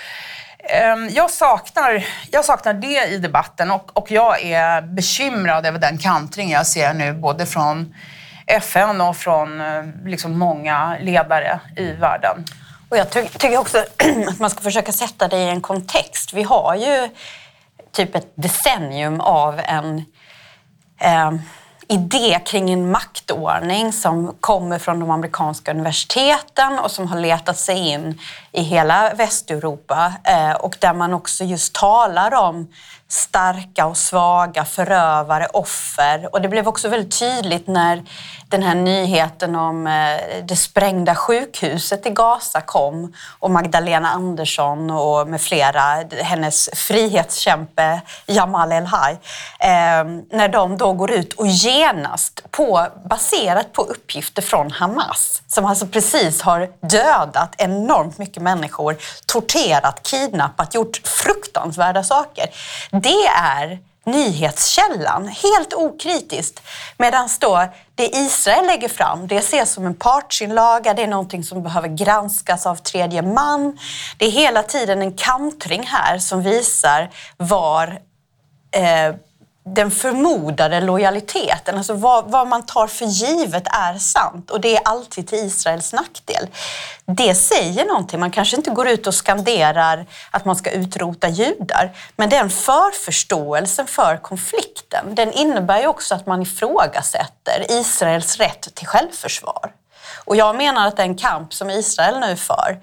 Ehm, 0.70 1.10
jag 1.10 1.32
saknar, 1.32 2.06
jag 2.32 2.46
saknar 2.46 2.74
det 2.74 3.06
i 3.06 3.18
debatten 3.18 3.72
och, 3.72 3.98
och 3.98 4.12
jag 4.12 4.44
är 4.44 4.82
bekymrad 4.82 5.66
över 5.66 5.80
den 5.80 5.98
kantring 5.98 6.52
jag 6.52 6.68
ser 6.68 6.94
nu 6.94 7.14
både 7.14 7.46
från 7.46 7.96
FN 8.48 9.02
och 9.02 9.18
från 9.18 9.62
eh, 9.62 9.84
liksom 10.06 10.40
många 10.40 10.98
ledare 11.02 11.60
i 11.78 11.92
världen. 11.92 12.46
Och 12.90 12.98
jag 12.98 13.10
ty 13.10 13.26
tycker 13.26 13.58
också 13.58 13.78
att 14.28 14.40
man 14.40 14.50
ska 14.50 14.62
försöka 14.62 14.92
sätta 14.92 15.28
det 15.28 15.38
i 15.38 15.50
en 15.50 15.62
kontext. 15.62 16.34
Vi 16.34 16.44
har 16.44 16.76
ju 16.76 17.10
typ 17.92 18.16
ett 18.16 18.32
decennium 18.36 19.22
av 19.22 19.62
en 19.66 20.06
eh, 21.00 21.32
idé 21.88 22.40
kring 22.46 22.74
en 22.74 22.92
maktordning 22.92 23.94
som 23.94 24.36
kommer 24.40 24.80
från 24.80 25.00
de 25.00 25.12
amerikanska 25.12 25.72
universiteten 25.72 26.80
och 26.80 26.92
som 26.92 27.08
har 27.08 27.20
letat 27.20 27.58
sig 27.58 27.78
in 27.78 28.20
i 28.56 28.62
hela 28.62 29.14
Västeuropa 29.14 30.14
eh, 30.24 30.52
och 30.52 30.78
där 30.80 30.94
man 30.94 31.14
också 31.14 31.44
just 31.44 31.74
talar 31.74 32.34
om 32.34 32.68
starka 33.08 33.86
och 33.86 33.98
svaga 33.98 34.66
förövare, 34.66 35.48
offer. 35.54 36.30
Och 36.32 36.42
det 36.42 36.48
blev 36.48 36.68
också 36.68 36.90
väldigt 36.90 37.20
tydligt 37.20 37.68
när 37.68 38.04
den 38.50 38.64
här 38.64 38.76
nyheten 38.76 39.56
om 39.56 39.88
eh, 39.88 40.44
det 40.44 40.56
sprängda 40.56 41.16
sjukhuset 41.16 42.06
i 42.06 42.10
Gaza 42.10 42.62
kom 42.62 43.14
och 43.40 43.52
Magdalena 43.52 44.10
Andersson 44.10 44.92
och 44.92 45.28
med 45.28 45.42
flera, 45.42 46.04
hennes 46.22 46.70
frihetskämpe 46.74 48.02
Jamal 48.26 48.72
El-Haj, 48.72 49.14
eh, 49.60 50.04
när 50.32 50.48
de 50.48 50.78
då 50.78 50.94
går 50.94 51.12
ut 51.12 51.34
och 51.34 51.48
genast, 51.48 52.52
på, 52.52 52.88
baserat 53.10 53.74
på 53.74 53.82
uppgifter 53.82 54.42
från 54.42 54.72
Hamas, 54.72 55.42
som 55.48 55.66
alltså 55.66 55.88
precis 55.88 56.42
har 56.42 56.70
dödat 56.82 57.56
enormt 57.58 58.18
mycket 58.18 58.44
människor, 58.46 58.98
torterat, 59.26 60.04
kidnappat, 60.04 60.76
gjort 60.76 61.02
fruktansvärda 61.04 62.04
saker. 62.04 62.46
Det 62.92 63.26
är 63.28 63.80
nyhetskällan, 64.06 65.28
helt 65.28 65.74
okritiskt. 65.74 66.62
Medan 66.98 67.30
då 67.40 67.68
det 67.96 68.16
Israel 68.16 68.68
lägger 68.68 68.90
fram, 68.90 69.28
det 69.28 69.38
ses 69.38 69.72
som 69.72 69.86
en 69.86 69.96
partsinlaga, 69.96 70.94
det 70.94 71.04
är 71.04 71.08
någonting 71.08 71.44
som 71.44 71.64
behöver 71.64 71.88
granskas 71.88 72.66
av 72.66 72.76
tredje 72.76 73.22
man. 73.22 73.78
Det 74.18 74.26
är 74.26 74.32
hela 74.32 74.64
tiden 74.64 75.02
en 75.02 75.14
kantring 75.14 75.84
här 75.88 76.20
som 76.20 76.44
visar 76.44 77.10
var 77.38 78.00
eh, 78.72 79.16
den 79.68 79.92
förmodade 79.92 80.82
lojaliteten, 80.82 81.78
alltså 81.78 81.94
vad, 81.94 82.32
vad, 82.32 82.48
man 82.48 82.66
tar 82.66 82.88
för 82.88 83.06
givet 83.06 83.68
är 83.68 83.98
sant 83.98 84.52
och 84.52 84.62
det 84.62 84.76
är 84.76 84.82
alltid 84.86 85.28
till 85.28 85.38
Israels 85.38 85.94
nackdel. 85.94 86.48
Det 87.06 87.36
säger 87.36 87.86
någonting. 87.86 88.20
Man 88.20 88.32
kanske 88.32 88.56
inte 88.56 88.72
går 88.72 88.88
ut 88.88 89.08
och 89.08 89.16
skanderar 89.16 90.06
att 90.32 90.46
man 90.46 90.56
ska 90.56 90.72
utrota 90.72 91.30
judar, 91.30 91.98
men 92.16 92.30
den 92.30 92.50
förförståelsen 92.50 93.88
för 93.88 94.18
konflikten, 94.18 95.16
den 95.16 95.32
innebär 95.32 95.80
ju 95.80 95.88
också 95.88 96.16
att 96.16 96.26
man 96.26 96.42
ifrågasätter 96.42 97.66
Israels 97.70 98.38
rätt 98.38 98.76
till 98.76 98.88
självförsvar. 98.88 99.72
Och 100.26 100.36
jag 100.36 100.56
menar 100.56 100.88
att 100.88 100.98
den 100.98 101.16
kamp 101.16 101.54
som 101.54 101.70
Israel 101.70 102.20
nu 102.20 102.36
för 102.36 102.78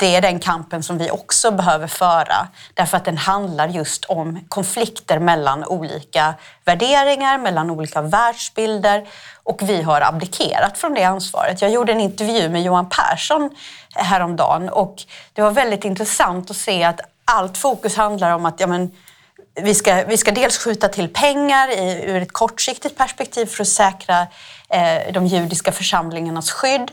det 0.00 0.16
är 0.16 0.20
den 0.20 0.38
kampen 0.38 0.82
som 0.82 0.98
vi 0.98 1.10
också 1.10 1.50
behöver 1.50 1.86
föra 1.86 2.48
därför 2.74 2.96
att 2.96 3.04
den 3.04 3.18
handlar 3.18 3.68
just 3.68 4.04
om 4.04 4.40
konflikter 4.48 5.18
mellan 5.18 5.64
olika 5.64 6.34
värderingar, 6.64 7.38
mellan 7.38 7.70
olika 7.70 8.02
världsbilder 8.02 9.08
och 9.42 9.62
vi 9.62 9.82
har 9.82 10.00
abdikerat 10.00 10.78
från 10.78 10.94
det 10.94 11.04
ansvaret. 11.04 11.62
Jag 11.62 11.70
gjorde 11.70 11.92
en 11.92 12.00
intervju 12.00 12.48
med 12.48 12.62
Johan 12.62 12.88
Persson 12.88 13.50
häromdagen 13.94 14.68
och 14.68 15.02
det 15.32 15.42
var 15.42 15.50
väldigt 15.50 15.84
intressant 15.84 16.50
att 16.50 16.56
se 16.56 16.84
att 16.84 17.00
allt 17.24 17.58
fokus 17.58 17.96
handlar 17.96 18.32
om 18.32 18.46
att 18.46 18.60
ja, 18.60 18.66
men, 18.66 18.92
vi 19.62 19.74
ska, 19.74 20.04
vi 20.04 20.16
ska 20.16 20.30
dels 20.30 20.58
skjuta 20.58 20.88
till 20.88 21.08
pengar 21.08 21.68
i, 21.70 22.04
ur 22.06 22.22
ett 22.22 22.32
kortsiktigt 22.32 22.96
perspektiv 22.96 23.46
för 23.46 23.62
att 23.62 23.68
säkra 23.68 24.26
eh, 24.68 25.12
de 25.12 25.26
judiska 25.26 25.72
församlingarnas 25.72 26.50
skydd. 26.50 26.92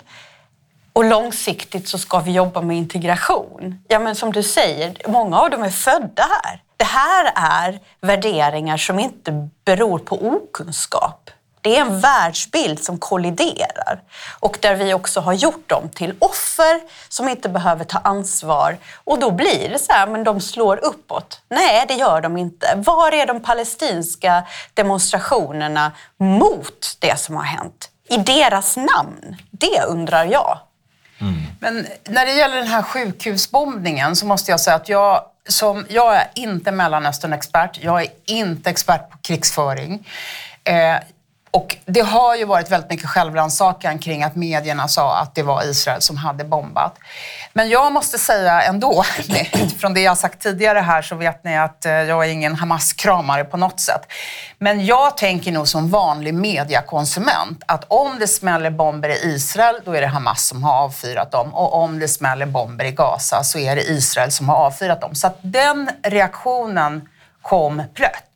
Och 0.97 1.05
långsiktigt 1.05 1.87
så 1.87 1.97
ska 1.97 2.19
vi 2.19 2.31
jobba 2.31 2.61
med 2.61 2.77
integration. 2.77 3.83
Ja, 3.87 3.99
men 3.99 4.15
som 4.15 4.31
du 4.31 4.43
säger, 4.43 4.97
många 5.07 5.39
av 5.39 5.49
dem 5.49 5.63
är 5.63 5.69
födda 5.69 6.27
här. 6.43 6.61
Det 6.77 6.83
här 6.83 7.31
är 7.35 7.79
värderingar 8.01 8.77
som 8.77 8.99
inte 8.99 9.49
beror 9.65 9.99
på 9.99 10.15
okunskap. 10.15 11.29
Det 11.61 11.77
är 11.77 11.81
en 11.81 11.99
världsbild 11.99 12.83
som 12.83 12.97
kolliderar 12.97 14.01
och 14.39 14.57
där 14.61 14.75
vi 14.75 14.93
också 14.93 15.19
har 15.19 15.33
gjort 15.33 15.69
dem 15.69 15.89
till 15.89 16.15
offer 16.19 16.81
som 17.09 17.29
inte 17.29 17.49
behöver 17.49 17.83
ta 17.83 17.97
ansvar. 17.97 18.77
Och 19.03 19.19
då 19.19 19.31
blir 19.31 19.69
det 19.69 19.79
så 19.79 19.91
här, 19.91 20.07
men 20.07 20.23
de 20.23 20.41
slår 20.41 20.85
uppåt. 20.85 21.41
Nej, 21.49 21.85
det 21.87 21.93
gör 21.93 22.21
de 22.21 22.37
inte. 22.37 22.73
Var 22.75 23.11
är 23.11 23.25
de 23.25 23.39
palestinska 23.39 24.43
demonstrationerna 24.73 25.91
mot 26.17 26.97
det 26.99 27.19
som 27.19 27.35
har 27.35 27.43
hänt? 27.43 27.89
I 28.09 28.17
deras 28.17 28.77
namn? 28.77 29.35
Det 29.51 29.83
undrar 29.87 30.25
jag. 30.25 30.59
Men 31.59 31.87
när 32.03 32.25
det 32.25 32.31
gäller 32.31 32.57
den 32.57 32.67
här 32.67 32.81
sjukhusbombningen 32.81 34.15
så 34.15 34.25
måste 34.25 34.51
jag 34.51 34.59
säga 34.59 34.75
att 34.75 34.89
jag, 34.89 35.21
som, 35.47 35.85
jag 35.89 36.15
är 36.15 36.27
inte 36.33 36.71
Mellanöstern-expert. 36.71 37.79
Jag 37.81 38.01
är 38.01 38.07
inte 38.25 38.69
expert 38.69 39.09
på 39.11 39.17
krigsföring. 39.17 40.07
Eh, 40.63 40.95
och 41.57 41.77
det 41.85 42.01
har 42.01 42.35
ju 42.35 42.45
varit 42.45 42.71
väldigt 42.71 42.89
mycket 42.89 43.09
självrannsakan 43.09 43.99
kring 43.99 44.23
att 44.23 44.35
medierna 44.35 44.87
sa 44.87 45.17
att 45.17 45.35
det 45.35 45.43
var 45.43 45.63
Israel 45.63 46.01
som 46.01 46.17
hade 46.17 46.43
bombat. 46.43 46.95
Men 47.53 47.69
jag 47.69 47.93
måste 47.93 48.17
säga 48.17 48.61
ändå, 48.61 49.03
från 49.79 49.93
det 49.93 50.01
jag 50.01 50.17
sagt 50.17 50.41
tidigare 50.41 50.79
här 50.79 51.01
så 51.01 51.15
vet 51.15 51.43
ni 51.43 51.57
att 51.57 51.85
eh, 51.85 51.91
jag 51.91 52.25
är 52.25 52.29
ingen 52.29 52.55
Hamas-kramare 52.55 53.43
på 53.43 53.57
något 53.57 53.79
sätt. 53.79 54.01
Men 54.57 54.85
jag 54.85 55.17
tänker 55.17 55.51
nog 55.51 55.67
som 55.67 55.89
vanlig 55.89 56.33
mediakonsument 56.33 57.63
att 57.65 57.85
om 57.87 58.19
det 58.19 58.27
smäller 58.27 58.69
bomber 58.69 59.09
i 59.09 59.33
Israel, 59.35 59.75
då 59.85 59.93
är 59.93 60.01
det 60.01 60.07
Hamas 60.07 60.47
som 60.47 60.63
har 60.63 60.73
avfyrat 60.73 61.31
dem. 61.31 61.53
Och 61.53 61.73
om 61.73 61.99
det 61.99 62.07
smäller 62.07 62.45
bomber 62.45 62.85
i 62.85 62.91
Gaza 62.91 63.43
så 63.43 63.59
är 63.59 63.75
det 63.75 63.81
Israel 63.81 64.31
som 64.31 64.49
har 64.49 64.55
avfyrat 64.55 65.01
dem. 65.01 65.15
Så 65.15 65.27
att 65.27 65.37
den 65.41 65.89
reaktionen 66.03 67.07
kom 67.47 67.83
plötsligt 67.93 68.27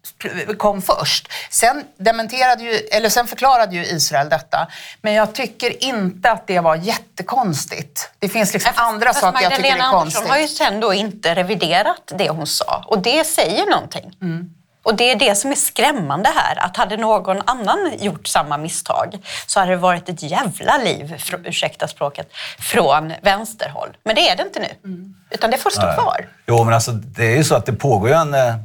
kom 0.58 0.82
först. 0.82 1.28
Sen, 1.50 1.84
dementerade 1.98 2.64
ju, 2.64 2.72
eller 2.72 3.10
sen 3.10 3.28
förklarade 3.28 3.76
ju 3.76 3.86
Israel 3.86 4.30
detta. 4.30 4.68
Men 5.02 5.14
jag 5.14 5.36
tycker 5.36 5.84
inte 5.84 6.32
att 6.32 6.48
det 6.48 6.60
var 6.60 6.76
jättekonstigt. 6.76 8.12
Det 8.20 8.30
finns 8.30 8.54
liksom 8.54 8.74
fast, 8.74 8.88
andra 8.88 9.08
fast 9.08 9.20
saker 9.20 9.44
jag 9.44 9.56
tycker 9.56 9.76
är 9.76 9.92
konstigt. 9.92 9.94
Andersson 9.94 10.30
har 10.30 10.38
ju 10.38 10.48
sen 10.48 10.80
då 10.80 10.94
inte 10.94 11.36
reviderat 11.36 12.12
det 12.18 12.30
hon 12.30 12.48
sa 12.48 12.84
och 12.88 13.00
det 13.00 13.24
säger 13.24 13.66
någonting. 13.70 14.12
Mm. 14.22 14.50
Och 14.84 14.96
det 14.96 15.12
är 15.12 15.16
det 15.16 15.36
som 15.36 15.52
är 15.52 15.56
skrämmande 15.56 16.30
här, 16.36 16.66
att 16.66 16.78
hade 16.78 16.98
någon 16.98 17.42
annan 17.46 17.92
gjort 18.00 18.28
samma 18.28 18.58
misstag 18.58 19.18
så 19.48 19.60
hade 19.60 19.72
det 19.72 19.78
varit 19.78 20.10
ett 20.10 20.24
jävla 20.24 20.78
liv, 20.78 21.18
för, 21.18 21.48
ursäkta 21.48 21.88
språket, 21.88 22.30
från 22.60 23.14
vänsterhåll. 23.22 23.90
Men 24.04 24.16
det 24.16 24.30
är 24.30 24.36
det 24.36 24.44
inte 24.44 24.60
nu, 24.60 24.68
mm. 24.86 25.16
utan 25.30 25.52
det 25.52 25.58
får 25.58 25.70
stå 25.70 25.82
kvar. 25.82 26.28
Jo, 26.48 26.64
men 26.64 26.74
alltså 26.74 26.92
det 26.92 27.26
är 27.26 27.38
ju 27.38 27.44
så 27.44 27.56
att 27.56 27.66
det 27.66 27.74
pågår 27.74 28.10
ju 28.10 28.16
en 28.16 28.34
eh, 28.34 28.56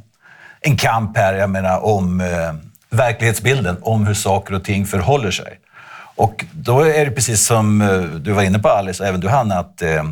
en 0.67 0.77
kamp 0.77 1.17
här, 1.17 1.33
jag 1.33 1.49
menar, 1.49 1.85
om 1.85 2.21
eh, 2.21 2.53
verklighetsbilden, 2.89 3.77
om 3.81 4.07
hur 4.07 4.13
saker 4.13 4.53
och 4.53 4.63
ting 4.63 4.85
förhåller 4.85 5.31
sig. 5.31 5.59
Och 6.15 6.45
då 6.51 6.81
är 6.81 7.05
det 7.05 7.11
precis 7.11 7.45
som 7.45 7.81
eh, 7.81 8.01
du 8.01 8.31
var 8.31 8.43
inne 8.43 8.59
på 8.59 8.69
Alice, 8.69 9.03
och 9.03 9.09
även 9.09 9.19
du 9.19 9.27
Hanna, 9.27 9.59
att 9.59 9.81
eh, 9.81 10.03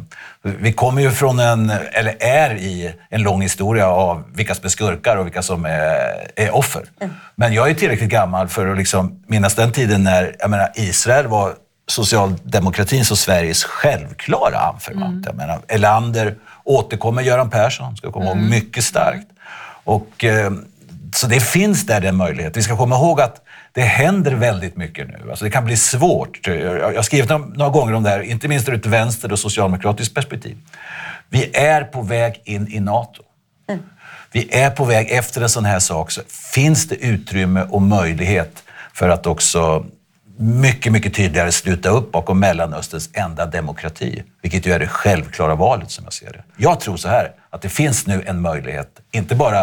vi 0.41 0.74
kommer 0.74 1.01
ju 1.01 1.12
från 1.12 1.39
en, 1.39 1.69
eller 1.69 2.24
är 2.24 2.55
i 2.55 2.93
en 3.09 3.21
lång 3.21 3.41
historia 3.41 3.88
av 3.88 4.24
vilka 4.33 4.55
som 4.55 4.65
är 4.65 4.69
skurkar 4.69 5.17
och 5.17 5.25
vilka 5.25 5.41
som 5.41 5.65
är, 5.65 6.31
är 6.35 6.55
offer. 6.55 6.83
Mm. 7.00 7.13
Men 7.35 7.53
jag 7.53 7.69
är 7.69 7.74
tillräckligt 7.74 8.09
gammal 8.09 8.47
för 8.47 8.67
att 8.67 8.77
liksom 8.77 9.24
minnas 9.27 9.55
den 9.55 9.71
tiden 9.71 10.03
när 10.03 10.35
jag 10.39 10.50
menar, 10.50 10.71
Israel 10.75 11.27
var 11.27 11.53
socialdemokratins 11.88 13.12
och 13.12 13.17
Sveriges 13.17 13.63
självklara 13.63 14.57
anförvant. 14.57 15.03
Mm. 15.03 15.24
Jag 15.25 15.35
menar, 15.35 15.59
Elander 15.67 16.35
återkommer 16.63 17.21
Göran 17.21 17.50
Persson, 17.50 17.97
ska 17.97 18.12
komma 18.12 18.25
ihåg, 18.25 18.38
mm. 18.38 18.50
mycket 18.50 18.83
starkt. 18.83 19.27
Och, 19.86 20.24
eh, 20.24 20.51
så 21.15 21.27
det 21.27 21.39
finns 21.39 21.86
där 21.86 22.01
den 22.01 22.15
möjligheten. 22.15 22.54
Vi 22.56 22.63
ska 22.63 22.77
komma 22.77 22.96
ihåg 22.96 23.22
att 23.22 23.42
det 23.72 23.82
händer 23.82 24.32
väldigt 24.32 24.77
mycket 24.77 25.08
nu. 25.08 25.30
Alltså 25.30 25.46
det 25.46 25.51
kan 25.51 25.65
bli 25.65 25.77
svårt. 25.77 26.48
Jag 26.48 26.96
har 26.96 27.01
skrivit 27.01 27.30
några 27.30 27.70
gånger 27.70 27.94
om 27.94 28.04
det 28.04 28.10
här, 28.10 28.22
inte 28.22 28.48
minst 28.48 28.70
ur 28.70 28.74
ett 28.74 28.86
vänster 28.86 29.32
och 29.32 29.39
socialdemokratiskt 29.39 30.15
perspektiv. 30.15 30.58
Vi 31.30 31.56
är 31.56 31.84
på 31.84 32.01
väg 32.01 32.42
in 32.44 32.68
i 32.72 32.80
NATO. 32.80 33.24
Mm. 33.70 33.84
Vi 34.32 34.56
är 34.56 34.70
på 34.70 34.86
väg, 34.86 35.12
efter 35.12 35.42
en 35.42 35.50
sån 35.50 35.65
här 35.65 35.80
sak, 35.80 36.12
så 36.12 36.22
finns 36.54 36.88
det 36.88 36.96
utrymme 36.96 37.68
och 37.70 37.82
möjlighet 37.82 38.63
för 38.94 39.10
att 39.10 39.27
också 39.27 39.86
mycket, 40.38 40.92
mycket 40.92 41.13
tydligare 41.13 41.51
sluta 41.51 41.89
upp 41.89 42.12
bakom 42.12 42.39
Mellanösterns 42.39 43.10
enda 43.13 43.46
demokrati, 43.46 44.24
vilket 44.42 44.65
ju 44.65 44.72
är 44.72 44.80
det 44.80 44.88
självklara 44.88 45.56
valet 45.56 45.92
som 45.92 46.04
jag 46.04 46.13
ser 46.13 46.32
det. 46.34 46.44
Jag 46.58 46.80
tror 46.80 46.98
så 46.98 47.10
här, 47.10 47.32
att 47.50 47.62
det 47.62 47.70
finns 47.70 48.08
nu 48.08 48.24
en 48.25 48.42
möjlighet, 48.42 49.00
inte 49.12 49.36
bara 49.36 49.60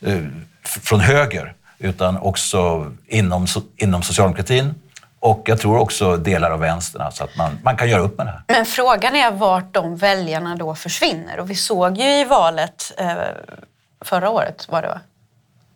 eh, 0.00 0.18
från 0.62 1.00
höger, 1.00 1.54
utan 1.78 2.16
också 2.16 2.92
inom, 3.06 3.46
inom 3.76 4.02
socialdemokratin 4.02 4.74
och 5.20 5.42
jag 5.44 5.60
tror 5.60 5.78
också 5.78 6.16
delar 6.16 6.50
av 6.50 6.60
vänstern, 6.60 7.02
alltså 7.02 7.24
att 7.24 7.36
man, 7.36 7.58
man 7.62 7.76
kan 7.76 7.88
göra 7.88 8.02
upp 8.02 8.18
med 8.18 8.26
det 8.26 8.30
här. 8.30 8.42
Men 8.48 8.66
frågan 8.66 9.16
är 9.16 9.30
vart 9.30 9.74
de 9.74 9.96
väljarna 9.96 10.56
då 10.56 10.74
försvinner. 10.74 11.40
Och 11.40 11.50
vi 11.50 11.54
såg 11.54 11.98
ju 11.98 12.20
i 12.20 12.24
valet 12.24 12.92
eh, 12.98 13.14
förra 14.04 14.30
året, 14.30 14.66
var 14.68 14.82
det 14.82 14.88
va? 14.88 15.00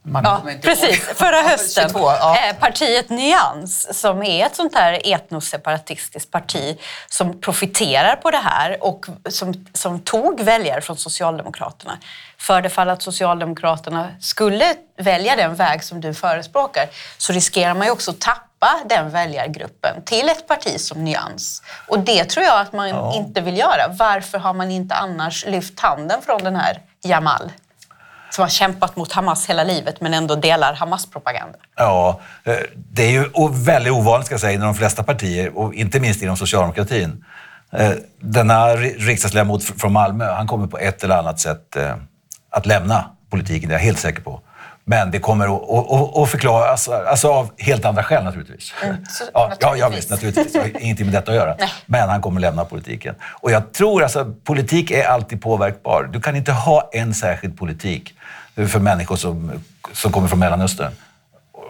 Man 0.03 0.25
ja, 0.25 0.43
precis. 0.63 1.09
Förra 1.15 1.43
hösten. 1.43 1.89
22, 1.89 2.01
ja. 2.01 2.37
Partiet 2.61 3.11
Nyans, 3.11 4.01
som 4.01 4.23
är 4.23 4.47
ett 4.47 4.57
sånt 4.57 4.75
här 4.75 5.01
etnoseparatistiskt 5.05 6.31
parti 6.31 6.79
som 7.09 7.41
profiterar 7.41 8.17
på 8.17 8.31
det 8.31 8.39
här 8.45 8.85
och 8.85 9.07
som, 9.29 9.67
som 9.73 10.01
tog 10.01 10.41
väljare 10.41 10.81
från 10.81 10.97
Socialdemokraterna. 10.97 11.99
För 12.39 12.63
det 12.63 12.71
fall 12.71 12.91
att 12.91 13.03
Socialdemokraterna 13.03 14.09
skulle 14.21 14.75
välja 14.97 15.37
den 15.37 15.55
väg 15.55 15.85
som 15.85 16.01
du 16.01 16.15
förespråkar 16.15 16.89
så 17.19 17.33
riskerar 17.33 17.75
man 17.75 17.87
ju 17.87 17.93
också 17.93 18.11
att 18.11 18.21
tappa 18.21 18.81
den 18.87 19.11
väljargruppen 19.11 20.03
till 20.05 20.29
ett 20.29 20.49
parti 20.49 20.81
som 20.81 21.05
Nyans. 21.05 21.63
Och 21.89 21.99
det 21.99 22.25
tror 22.25 22.47
jag 22.47 22.61
att 22.61 22.73
man 22.73 22.89
ja. 22.89 23.15
inte 23.15 23.41
vill 23.41 23.59
göra. 23.59 23.89
Varför 23.89 24.39
har 24.39 24.55
man 24.55 24.71
inte 24.71 24.95
annars 24.95 25.47
lyft 25.47 25.81
handen 25.81 26.23
från 26.23 26.45
den 26.45 26.57
här 26.57 26.81
Jamal? 27.03 27.51
Som 28.31 28.43
har 28.43 28.49
kämpat 28.49 28.97
mot 28.97 29.13
Hamas 29.13 29.51
hela 29.51 29.65
livet 29.65 30.01
men 30.01 30.15
ändå 30.15 30.35
delar 30.35 30.75
Hamas-propaganda. 30.75 31.59
Ja, 31.77 32.21
eh, 32.45 32.55
det 32.75 33.03
är 33.03 33.11
ju 33.11 33.25
väldigt 33.53 33.93
ovanligt 33.93 34.27
ska 34.27 34.33
jag 34.33 34.41
säga 34.41 34.53
inom 34.53 34.67
de 34.67 34.75
flesta 34.75 35.03
partier 35.03 35.59
och 35.59 35.75
inte 35.75 36.01
minst 36.01 36.23
inom 36.23 36.37
socialdemokratin. 36.37 37.25
Eh, 37.73 37.93
denna 38.21 38.77
riksdagsledamot 38.77 39.65
från 39.65 39.93
Malmö, 39.93 40.33
han 40.33 40.47
kommer 40.47 40.67
på 40.67 40.79
ett 40.79 41.05
eller 41.05 41.17
annat 41.17 41.41
sätt 41.41 41.77
eh, 41.77 41.95
att 42.51 42.67
lämna 42.67 43.05
politiken, 43.31 43.69
det 43.69 43.75
är 43.75 43.79
jag 43.79 43.85
helt 43.85 43.99
säker 43.99 44.23
på. 44.23 44.41
Men 44.85 45.11
det 45.11 45.21
kommer 45.21 45.45
att, 45.45 46.19
att, 46.19 46.31
förklara, 46.31 46.69
alltså, 47.11 47.29
av 47.29 47.51
helt 47.59 47.85
andra 47.85 48.03
skäl 48.03 48.25
naturligtvis. 48.25 48.75
Mm, 48.83 48.97
ja, 49.35 49.49
naturligtvis. 49.49 49.81
ja, 49.81 49.89
visst, 49.89 50.11
naturligtvis. 50.11 50.55
Jag 50.55 50.63
har 50.63 50.83
ingenting 50.83 51.07
med 51.07 51.15
detta 51.15 51.31
att 51.31 51.37
göra. 51.37 51.57
Nej. 51.59 51.69
Men 51.87 52.09
han 52.09 52.21
kommer 52.21 52.41
lämna 52.41 52.65
politiken. 52.65 53.15
Och 53.23 53.51
jag 53.51 53.73
tror 53.73 54.03
alltså, 54.03 54.35
politik 54.45 54.91
är 54.91 55.05
alltid 55.05 55.43
påverkbar. 55.43 56.11
Du 56.13 56.21
kan 56.21 56.37
inte 56.37 56.53
ha 56.53 56.91
en 56.93 57.15
särskild 57.15 57.59
politik 57.59 58.15
för 58.55 58.79
människor 58.79 59.17
som, 59.17 59.53
som 59.93 60.13
kommer 60.13 60.29
från 60.29 60.39
Mellanöstern. 60.39 60.93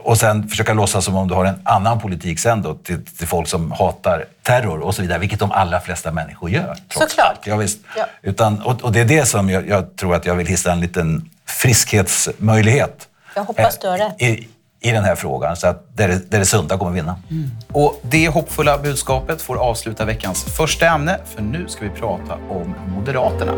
Och 0.03 0.19
sen 0.19 0.49
försöka 0.49 0.75
låtsas 0.75 1.05
som 1.05 1.17
om 1.17 1.29
du 1.29 1.35
har 1.35 1.45
en 1.45 1.61
annan 1.65 2.01
politik 2.01 2.39
sen 2.39 2.63
då 2.63 2.75
till, 2.75 3.07
till 3.07 3.27
folk 3.27 3.49
som 3.49 3.73
hatar 3.73 4.25
terror 4.43 4.81
och 4.81 4.95
så 4.95 5.03
vidare, 5.03 5.19
vilket 5.19 5.39
de 5.39 5.53
allra 5.53 5.81
flesta 5.81 6.13
människor 6.13 6.51
gör. 6.51 6.77
Såklart. 6.91 7.39
Ja, 7.45 7.57
visst. 7.57 7.79
Ja. 7.97 8.07
Utan, 8.23 8.63
och, 8.63 8.83
och, 8.83 8.93
det 8.93 9.01
är 9.01 9.05
det 9.05 9.27
som 9.27 9.51
jag, 9.51 9.69
jag, 9.69 9.97
tror 9.97 10.15
att 10.15 10.27
jag 10.27 10.35
vill 10.35 10.47
hissa 10.47 10.73
en 10.73 10.81
liten 10.81 11.31
friskhetsmöjlighet. 11.47 13.09
Jag 13.35 13.45
hoppas 13.45 13.79
du 13.79 13.89
har 13.89 13.99
rätt. 13.99 14.23
I, 14.23 14.49
i 14.81 14.91
den 14.91 15.05
här 15.05 15.15
frågan, 15.15 15.57
så 15.57 15.67
att 15.67 15.97
där 15.97 16.09
det, 16.09 16.31
där 16.31 16.39
det 16.39 16.47
sunda 16.47 16.79
kommer 16.79 16.93
vinna. 16.93 17.17
Mm. 17.31 17.51
Och 17.73 18.01
det 18.03 18.29
hoppfulla 18.29 18.79
budskapet 18.79 19.43
får 19.43 19.57
avsluta 19.57 20.05
veckans 20.05 20.45
första 20.45 20.87
ämne, 20.87 21.19
för 21.35 21.43
nu 21.43 21.69
ska 21.69 21.85
vi 21.85 21.91
prata 21.91 22.35
om 22.35 22.75
Moderaterna. 22.89 23.53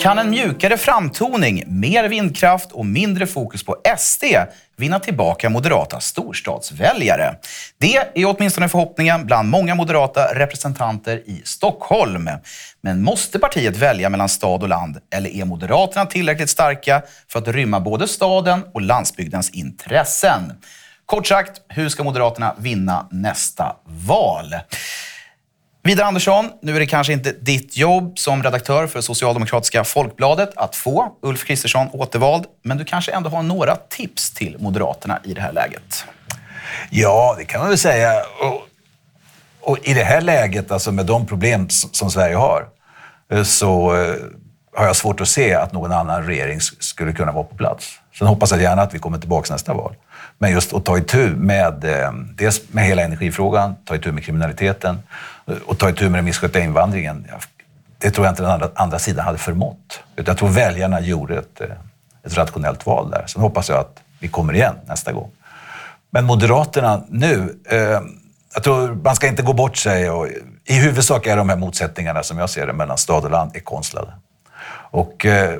Kan 0.00 0.18
en 0.18 0.30
mjukare 0.30 0.76
framtoning, 0.76 1.64
mer 1.66 2.08
vindkraft 2.08 2.72
och 2.72 2.86
mindre 2.86 3.26
fokus 3.26 3.62
på 3.62 3.76
SD 3.98 4.24
vinna 4.76 4.98
tillbaka 4.98 5.50
moderata 5.50 6.00
storstadsväljare? 6.00 7.34
Det 7.78 7.96
är 7.96 8.24
åtminstone 8.24 8.68
förhoppningen 8.68 9.26
bland 9.26 9.48
många 9.48 9.74
moderata 9.74 10.34
representanter 10.34 11.16
i 11.16 11.42
Stockholm. 11.44 12.30
Men 12.80 13.02
måste 13.02 13.38
partiet 13.38 13.76
välja 13.76 14.08
mellan 14.08 14.28
stad 14.28 14.62
och 14.62 14.68
land 14.68 14.98
eller 15.14 15.30
är 15.30 15.44
Moderaterna 15.44 16.06
tillräckligt 16.06 16.50
starka 16.50 17.02
för 17.28 17.38
att 17.38 17.48
rymma 17.48 17.80
både 17.80 18.08
staden 18.08 18.64
och 18.74 18.82
landsbygdens 18.82 19.50
intressen? 19.50 20.52
Kort 21.06 21.26
sagt, 21.26 21.60
hur 21.68 21.88
ska 21.88 22.04
Moderaterna 22.04 22.54
vinna 22.58 23.08
nästa 23.10 23.76
val? 23.84 24.54
Vidar 25.82 26.04
Andersson, 26.04 26.50
nu 26.62 26.76
är 26.76 26.80
det 26.80 26.86
kanske 26.86 27.12
inte 27.12 27.32
ditt 27.32 27.76
jobb 27.76 28.18
som 28.18 28.42
redaktör 28.42 28.86
för 28.86 29.00
Socialdemokratiska 29.00 29.84
Folkbladet 29.84 30.50
att 30.56 30.76
få 30.76 31.12
Ulf 31.22 31.44
Kristersson 31.44 31.88
återvald, 31.92 32.44
men 32.62 32.76
du 32.76 32.84
kanske 32.84 33.12
ändå 33.12 33.30
har 33.30 33.42
några 33.42 33.76
tips 33.76 34.30
till 34.30 34.56
Moderaterna 34.58 35.20
i 35.24 35.34
det 35.34 35.40
här 35.40 35.52
läget? 35.52 36.04
Ja, 36.90 37.34
det 37.38 37.44
kan 37.44 37.60
man 37.60 37.68
väl 37.68 37.78
säga. 37.78 38.12
Och, 38.40 38.62
och 39.60 39.78
i 39.82 39.94
det 39.94 40.04
här 40.04 40.20
läget, 40.20 40.70
alltså 40.70 40.92
med 40.92 41.06
de 41.06 41.26
problem 41.26 41.68
som 41.70 42.10
Sverige 42.10 42.36
har, 42.36 42.68
eh, 43.32 43.42
så 43.42 43.96
eh, 43.96 44.14
har 44.76 44.86
jag 44.86 44.96
svårt 44.96 45.20
att 45.20 45.28
se 45.28 45.54
att 45.54 45.72
någon 45.72 45.92
annan 45.92 46.22
regering 46.22 46.60
skulle 46.60 47.12
kunna 47.12 47.32
vara 47.32 47.44
på 47.44 47.54
plats. 47.54 48.00
Sen 48.18 48.26
hoppas 48.26 48.50
jag 48.50 48.62
gärna 48.62 48.82
att 48.82 48.94
vi 48.94 48.98
kommer 48.98 49.18
tillbaka 49.18 49.52
nästa 49.52 49.74
val. 49.74 49.94
Men 50.38 50.52
just 50.52 50.74
att 50.74 50.84
ta 50.84 50.98
itu 50.98 51.30
med, 51.36 51.84
eh, 51.84 52.12
dels 52.34 52.62
med 52.72 52.84
hela 52.84 53.02
energifrågan, 53.02 53.76
ta 53.84 53.94
itu 53.94 54.12
med 54.12 54.24
kriminaliteten 54.24 55.02
eh, 55.46 55.54
och 55.66 55.78
ta 55.78 55.90
itu 55.90 56.08
med 56.08 56.18
den 56.18 56.24
misskötta 56.24 56.60
invandringen. 56.60 57.26
Det 57.98 58.10
tror 58.10 58.26
jag 58.26 58.32
inte 58.32 58.42
den 58.42 58.50
andra, 58.50 58.70
andra 58.74 58.98
sidan 58.98 59.24
hade 59.24 59.38
förmått. 59.38 60.00
Utan 60.16 60.32
jag 60.32 60.38
tror 60.38 60.48
väljarna 60.48 61.00
gjorde 61.00 61.38
ett, 61.38 61.60
eh, 61.60 61.66
ett 62.26 62.36
rationellt 62.36 62.86
val 62.86 63.10
där. 63.10 63.24
Sen 63.26 63.42
hoppas 63.42 63.68
jag 63.68 63.78
att 63.78 64.00
vi 64.18 64.28
kommer 64.28 64.52
igen 64.52 64.74
nästa 64.86 65.12
gång. 65.12 65.30
Men 66.10 66.24
Moderaterna 66.24 67.04
nu, 67.08 67.60
eh, 67.70 68.00
jag 68.54 68.62
tror 68.64 68.94
man 68.94 69.16
ska 69.16 69.26
inte 69.26 69.42
gå 69.42 69.52
bort 69.52 69.76
sig. 69.76 70.10
Och, 70.10 70.28
I 70.64 70.74
huvudsak 70.74 71.26
är 71.26 71.36
de 71.36 71.48
här 71.48 71.56
motsättningarna, 71.56 72.22
som 72.22 72.38
jag 72.38 72.50
ser 72.50 72.66
det, 72.66 72.72
mellan 72.72 72.98
stad 72.98 73.24
och 73.24 73.30
land 73.30 73.50
är 73.54 73.60
konstlade. 73.60 74.12
Och 74.90 75.26
eh, 75.26 75.58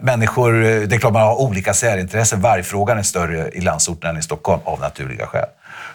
människor, 0.00 0.64
eh, 0.64 0.80
det 0.80 0.96
är 0.96 0.98
klart 0.98 1.12
man 1.12 1.22
har 1.22 1.40
olika 1.40 1.74
särintressen. 1.74 2.40
Vargfrågan 2.40 2.98
är 2.98 3.02
större 3.02 3.48
i 3.48 3.60
landsorten 3.60 4.10
än 4.10 4.16
i 4.16 4.22
Stockholm 4.22 4.60
av 4.64 4.80
naturliga 4.80 5.26
skäl. 5.26 5.48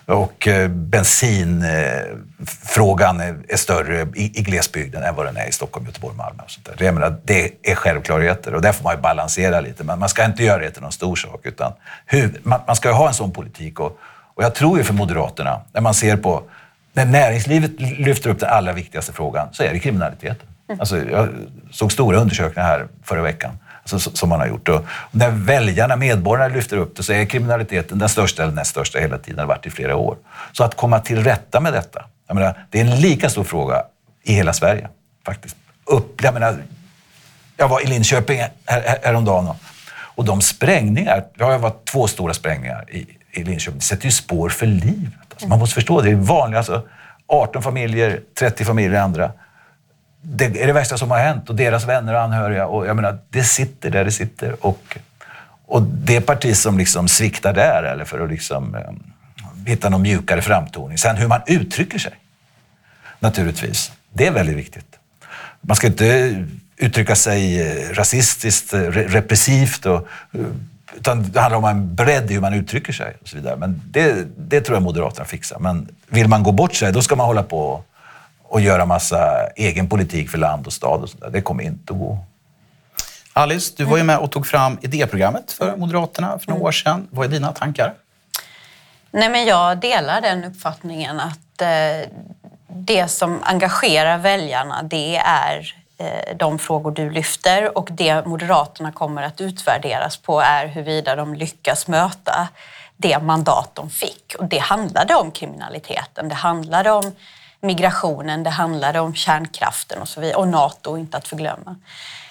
Och 0.06 0.48
eh, 0.48 0.68
bensinfrågan 0.68 3.20
eh, 3.20 3.34
är 3.48 3.58
större 3.58 4.08
i 4.16 4.42
glesbygden 4.42 5.04
än 5.04 5.16
vad 5.16 5.26
den 5.26 5.38
är 5.38 5.48
i 5.48 5.52
Stockholm, 5.52 5.86
Göteborg, 5.86 6.16
Malmö 6.16 6.44
och 6.44 6.52
sånt 6.52 6.66
där. 6.66 6.76
Det, 6.78 6.92
menar, 6.92 7.16
det 7.24 7.52
är 7.64 7.76
självklarheter 7.76 8.54
och 8.54 8.62
där 8.62 8.72
får 8.72 8.84
man 8.84 8.96
ju 8.96 9.02
balansera 9.02 9.62
lite. 9.62 9.84
Men 9.84 10.00
man 10.00 10.10
ska 10.10 10.26
inte 10.26 10.44
göra 10.44 10.60
det 10.60 10.72
till 10.72 10.82
någon 10.82 10.92
stor 10.92 11.16
sak. 11.16 11.40
Utan 11.44 11.72
hur, 12.06 12.40
man, 12.44 12.76
ska 12.76 12.90
ju 12.90 12.96
ha 12.96 13.08
en 13.08 13.14
sån 13.14 13.32
politik. 13.32 13.80
Och, 13.80 14.00
och 14.36 14.44
jag 14.44 14.56
tror 14.56 14.78
ju 14.78 14.84
för 14.84 14.94
Moderaterna, 14.94 15.62
när 15.74 15.82
man 15.82 15.94
ser 15.94 16.18
på 16.18 16.44
när 16.94 17.06
näringslivet 17.06 17.72
lyfter 17.80 18.30
upp 18.30 18.40
den 18.40 18.50
allra 18.50 18.74
viktigaste 18.74 19.14
frågan 19.14 19.48
så 19.52 19.64
är 19.64 19.74
det 19.74 19.80
kriminaliteten. 19.80 20.48
Alltså, 20.80 20.98
jag 20.98 21.30
såg 21.72 21.92
stora 21.92 22.18
undersökningar 22.18 22.68
här 22.68 22.88
förra 23.04 23.22
veckan 23.22 23.58
alltså, 23.92 24.12
som 24.16 24.30
man 24.30 24.40
har 24.40 24.48
gjort. 24.48 24.70
Och 24.70 24.86
när 25.12 25.30
väljarna, 25.30 25.96
medborgarna, 25.96 26.56
lyfter 26.56 26.78
upp 26.78 26.96
det 26.98 27.04
så 27.04 27.14
är 27.14 27.26
kriminaliteten 27.26 28.00
den 28.00 28.10
största 28.10 28.44
eller 28.44 28.54
näst 28.54 28.72
största 28.72 29.00
hela 29.00 29.18
tiden, 29.18 29.40
har 29.40 29.46
varit 29.46 29.66
i 29.66 29.70
flera 29.70 29.96
år. 29.96 30.18
Så 30.52 30.64
att 30.64 30.76
komma 30.76 31.00
till 31.00 31.24
rätta 31.24 31.60
med 31.60 31.74
detta, 31.74 32.06
jag 32.28 32.36
menar, 32.36 32.66
det 32.70 32.82
är 32.82 32.86
en 32.86 33.02
lika 33.02 33.30
stor 33.30 33.44
fråga 33.44 33.84
i 34.24 34.34
hela 34.34 34.54
Sverige 34.54 34.88
faktiskt. 35.26 35.56
Upp, 35.86 36.24
jag, 36.24 36.34
menar, 36.34 36.58
jag 37.58 37.68
var 37.68 37.82
i 37.82 37.86
Linköping 37.86 38.40
här, 38.66 39.00
häromdagen 39.04 39.48
och, 39.48 39.56
och 39.92 40.26
de 40.26 40.42
sprängningar, 40.42 41.26
det 41.36 41.44
har 41.44 41.58
varit 41.58 41.86
två 41.86 42.08
stora 42.08 42.34
sprängningar 42.34 42.86
i, 42.92 43.08
i 43.32 43.44
Linköping, 43.44 43.80
det 43.80 43.86
sätter 43.86 44.06
ju 44.06 44.12
spår 44.12 44.50
för 44.50 44.66
livet. 44.66 45.14
Alltså, 45.32 45.48
man 45.48 45.60
måste 45.60 45.76
förstå, 45.76 46.02
det 46.02 46.10
är 46.10 46.16
vanligt. 46.16 46.58
Alltså, 46.58 46.84
18 47.28 47.64
familjer, 47.64 48.20
30 48.40 48.66
familjer 48.66 49.02
andra 49.02 49.32
det 50.28 50.46
är 50.46 50.68
det 50.68 50.74
värsta 50.74 50.98
som 50.98 51.12
har 51.12 51.18
hänt 51.18 51.50
och 51.50 51.56
deras 51.56 51.86
vänner 51.86 52.14
och 52.14 52.22
anhöriga. 52.22 52.68
Och 52.68 52.88
jag 52.88 52.96
menar, 52.96 53.18
det 53.30 53.44
sitter 53.44 53.90
där 53.90 54.06
det 54.06 54.12
sitter. 54.12 54.66
Och, 54.66 54.98
och 55.66 55.82
det 55.82 56.22
parti 56.22 56.56
som 56.58 56.78
liksom 56.78 57.08
sviktar 57.08 57.54
där, 57.54 57.84
eller 57.84 58.06
för 58.06 58.20
att 58.20 58.30
liksom, 58.30 58.76
eh, 58.76 58.82
hitta 59.66 59.90
någon 59.90 60.02
mjukare 60.02 60.42
framtoning. 60.42 60.98
Sen 60.98 61.16
hur 61.16 61.28
man 61.28 61.42
uttrycker 61.48 62.00
sig, 62.00 62.14
naturligtvis. 63.20 63.92
Det 64.14 64.28
är 64.28 64.32
väldigt 64.32 64.58
viktigt. 64.58 65.00
Man 65.62 65.76
ska 65.76 65.88
inte 65.88 66.46
uttrycka 66.78 67.16
sig 67.16 67.62
eh, 67.62 67.94
rasistiskt, 67.94 68.74
eh, 68.74 68.80
repressivt. 68.92 69.86
Och, 69.86 70.08
eh, 70.32 70.40
utan 70.98 71.32
det 71.32 71.40
handlar 71.40 71.58
om 71.58 71.66
en 71.66 71.96
bredd 71.96 72.32
i 72.32 72.34
hur 72.34 72.42
man 72.42 72.54
uttrycker 72.54 72.94
sig 72.94 73.18
och 73.22 73.28
så 73.28 73.36
vidare. 73.36 73.56
Men 73.56 73.82
det, 73.92 74.28
det 74.38 74.62
tror 74.62 74.76
jag 74.76 74.84
Moderaterna 74.84 75.26
fixar. 75.26 75.60
Men 75.60 75.88
vill 76.08 76.28
man 76.28 76.44
gå 76.44 76.52
bort 76.52 76.74
sig, 76.74 76.92
då 76.94 77.02
ska 77.02 77.16
man 77.16 77.26
hålla 77.26 77.44
på 77.44 77.84
och 78.48 78.62
göra 78.62 78.86
massa 78.86 79.48
egen 79.56 79.90
politik 79.90 80.30
för 80.30 80.38
land 80.38 80.68
och 80.68 80.74
stad 80.74 81.02
och 81.02 81.10
sådär. 81.10 81.30
Det 81.30 81.42
kommer 81.42 81.64
inte 81.64 81.94
att 81.94 82.00
gå. 82.00 82.20
Alice, 83.34 83.74
du 83.78 83.84
var 83.84 83.98
ju 83.98 84.04
med 84.04 84.18
och 84.18 84.32
tog 84.32 84.48
fram 84.48 84.78
idéprogrammet 84.82 85.52
för 85.52 85.76
Moderaterna 85.78 86.40
för 86.40 86.52
några 86.52 86.64
år 86.64 86.72
sedan. 86.72 87.08
Vad 87.12 87.26
är 87.26 87.30
dina 87.30 87.52
tankar? 87.52 87.94
Nej, 89.12 89.30
men 89.30 89.46
jag 89.46 89.78
delar 89.78 90.22
den 90.22 90.44
uppfattningen 90.44 91.20
att 91.20 91.62
eh, 91.62 92.10
det 92.68 93.08
som 93.08 93.40
engagerar 93.44 94.18
väljarna 94.18 94.84
det 94.84 95.18
är 95.18 95.76
eh, 95.98 96.38
de 96.38 96.60
frågor 96.60 96.92
du 96.92 97.10
lyfter 97.10 97.78
och 97.78 97.90
det 97.92 98.26
Moderaterna 98.26 98.92
kommer 98.92 99.24
att 99.24 99.42
utvärderas 99.42 100.18
på 100.18 100.42
är 100.42 100.68
huruvida 100.68 101.16
de 101.16 101.34
lyckas 101.34 101.88
möta 101.88 102.48
det 102.98 103.20
mandat 103.20 103.70
de 103.74 103.90
fick. 103.90 104.36
Och 104.40 104.46
det 104.46 104.60
handlade 104.60 105.16
om 105.16 105.32
kriminaliteten, 105.32 106.30
det 106.30 106.36
handlade 106.36 106.92
om 106.92 107.12
migrationen, 107.66 108.44
det 108.44 108.50
handlade 108.50 109.00
om 109.00 109.16
kärnkraften 109.16 110.02
och 110.02 110.08
så 110.08 110.22
vidare. 110.22 110.38
Och 110.38 110.48
Nato, 110.48 110.98
inte 110.98 111.18
att 111.18 111.28
förglömma. 111.28 111.76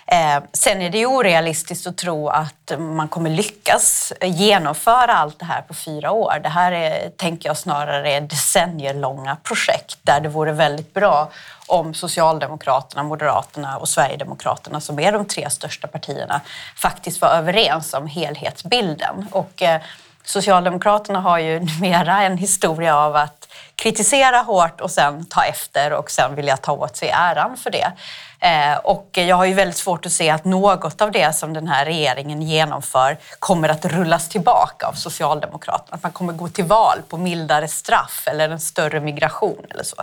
Eh, 0.07 0.43
sen 0.53 0.83
är 0.83 0.91
det 0.91 1.07
orealistiskt 1.07 1.87
att 1.87 1.97
tro 1.97 2.29
att 2.29 2.73
man 2.79 3.09
kommer 3.09 3.31
lyckas 3.31 4.13
genomföra 4.23 5.13
allt 5.13 5.39
det 5.39 5.45
här 5.45 5.63
på 5.63 5.75
fyra 5.75 6.11
år. 6.13 6.41
Det 6.43 6.49
här 6.49 6.73
är, 6.73 7.11
tänker 7.11 7.49
jag 7.49 7.57
snarare 7.57 8.13
är 8.13 8.21
decennielånga 8.21 9.37
projekt 9.43 9.99
där 10.03 10.21
det 10.21 10.29
vore 10.29 10.53
väldigt 10.53 10.95
bra 10.95 11.31
om 11.67 11.95
Socialdemokraterna, 11.95 13.03
Moderaterna 13.03 13.77
och 13.77 13.89
Sverigedemokraterna, 13.89 14.81
som 14.81 14.99
är 14.99 15.13
de 15.13 15.25
tre 15.25 15.51
största 15.51 15.89
partierna, 15.89 16.41
faktiskt 16.77 17.21
var 17.21 17.29
överens 17.29 17.95
om 17.95 18.07
helhetsbilden. 18.07 19.29
Och, 19.31 19.63
eh, 19.63 19.81
Socialdemokraterna 20.25 21.21
har 21.21 21.39
ju 21.39 21.61
numera 21.61 22.23
en 22.23 22.39
historia 22.39 22.97
av 22.97 23.17
att 23.17 23.44
kritisera 23.77 24.39
hårt 24.39 24.81
och 24.81 24.91
sen 24.91 25.25
ta 25.25 25.45
efter 25.45 25.93
och 25.93 26.11
sen 26.11 26.35
vilja 26.35 26.57
ta 26.57 26.73
åt 26.73 26.97
sig 26.97 27.09
äran 27.09 27.57
för 27.57 27.71
det. 27.71 27.93
Eh, 28.41 28.77
och 28.77 29.09
jag 29.13 29.37
har 29.37 29.45
ju 29.45 29.55
väldigt 29.55 29.77
svårt 29.77 30.07
att 30.07 30.13
se 30.13 30.31
att 30.31 30.45
något 30.45 31.01
av 31.01 31.13
det 31.13 31.33
som 31.33 31.53
den 31.53 31.69
här 31.69 31.85
regeringen 31.85 32.43
genomför 32.43 33.19
kommer 33.39 33.69
att 33.69 33.85
rullas 33.85 34.29
tillbaka 34.29 34.87
av 34.87 34.93
Socialdemokraterna. 34.93 35.95
Att 35.97 36.03
man 36.03 36.13
kommer 36.13 36.33
gå 36.33 36.49
till 36.49 36.65
val 36.65 36.99
på 37.09 37.19
mildare 37.19 37.69
straff 37.69 38.25
eller 38.27 38.49
en 38.49 38.61
större 38.61 39.01
migration 39.01 39.67
eller 39.71 39.85
så. 39.85 39.97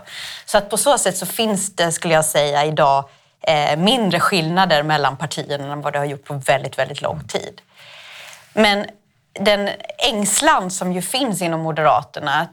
Så 0.45 0.57
att 0.57 0.69
på 0.69 0.77
så 0.77 0.97
sätt 0.97 1.17
så 1.17 1.25
finns 1.25 1.75
det, 1.75 1.91
skulle 1.91 2.13
jag 2.13 2.25
säga, 2.25 2.65
idag 2.65 3.09
eh, 3.41 3.77
mindre 3.77 4.19
skillnader 4.19 4.83
mellan 4.83 5.17
partierna 5.17 5.73
än 5.73 5.81
vad 5.81 5.93
det 5.93 5.99
har 5.99 6.05
gjort 6.05 6.25
på 6.25 6.33
väldigt, 6.33 6.77
väldigt 6.77 7.01
lång 7.01 7.27
tid. 7.27 7.61
Men 8.53 8.85
den 9.33 9.69
ängslan 9.97 10.71
som 10.71 10.93
ju 10.93 11.01
finns 11.01 11.41
inom 11.41 11.61
Moderaterna 11.61 12.47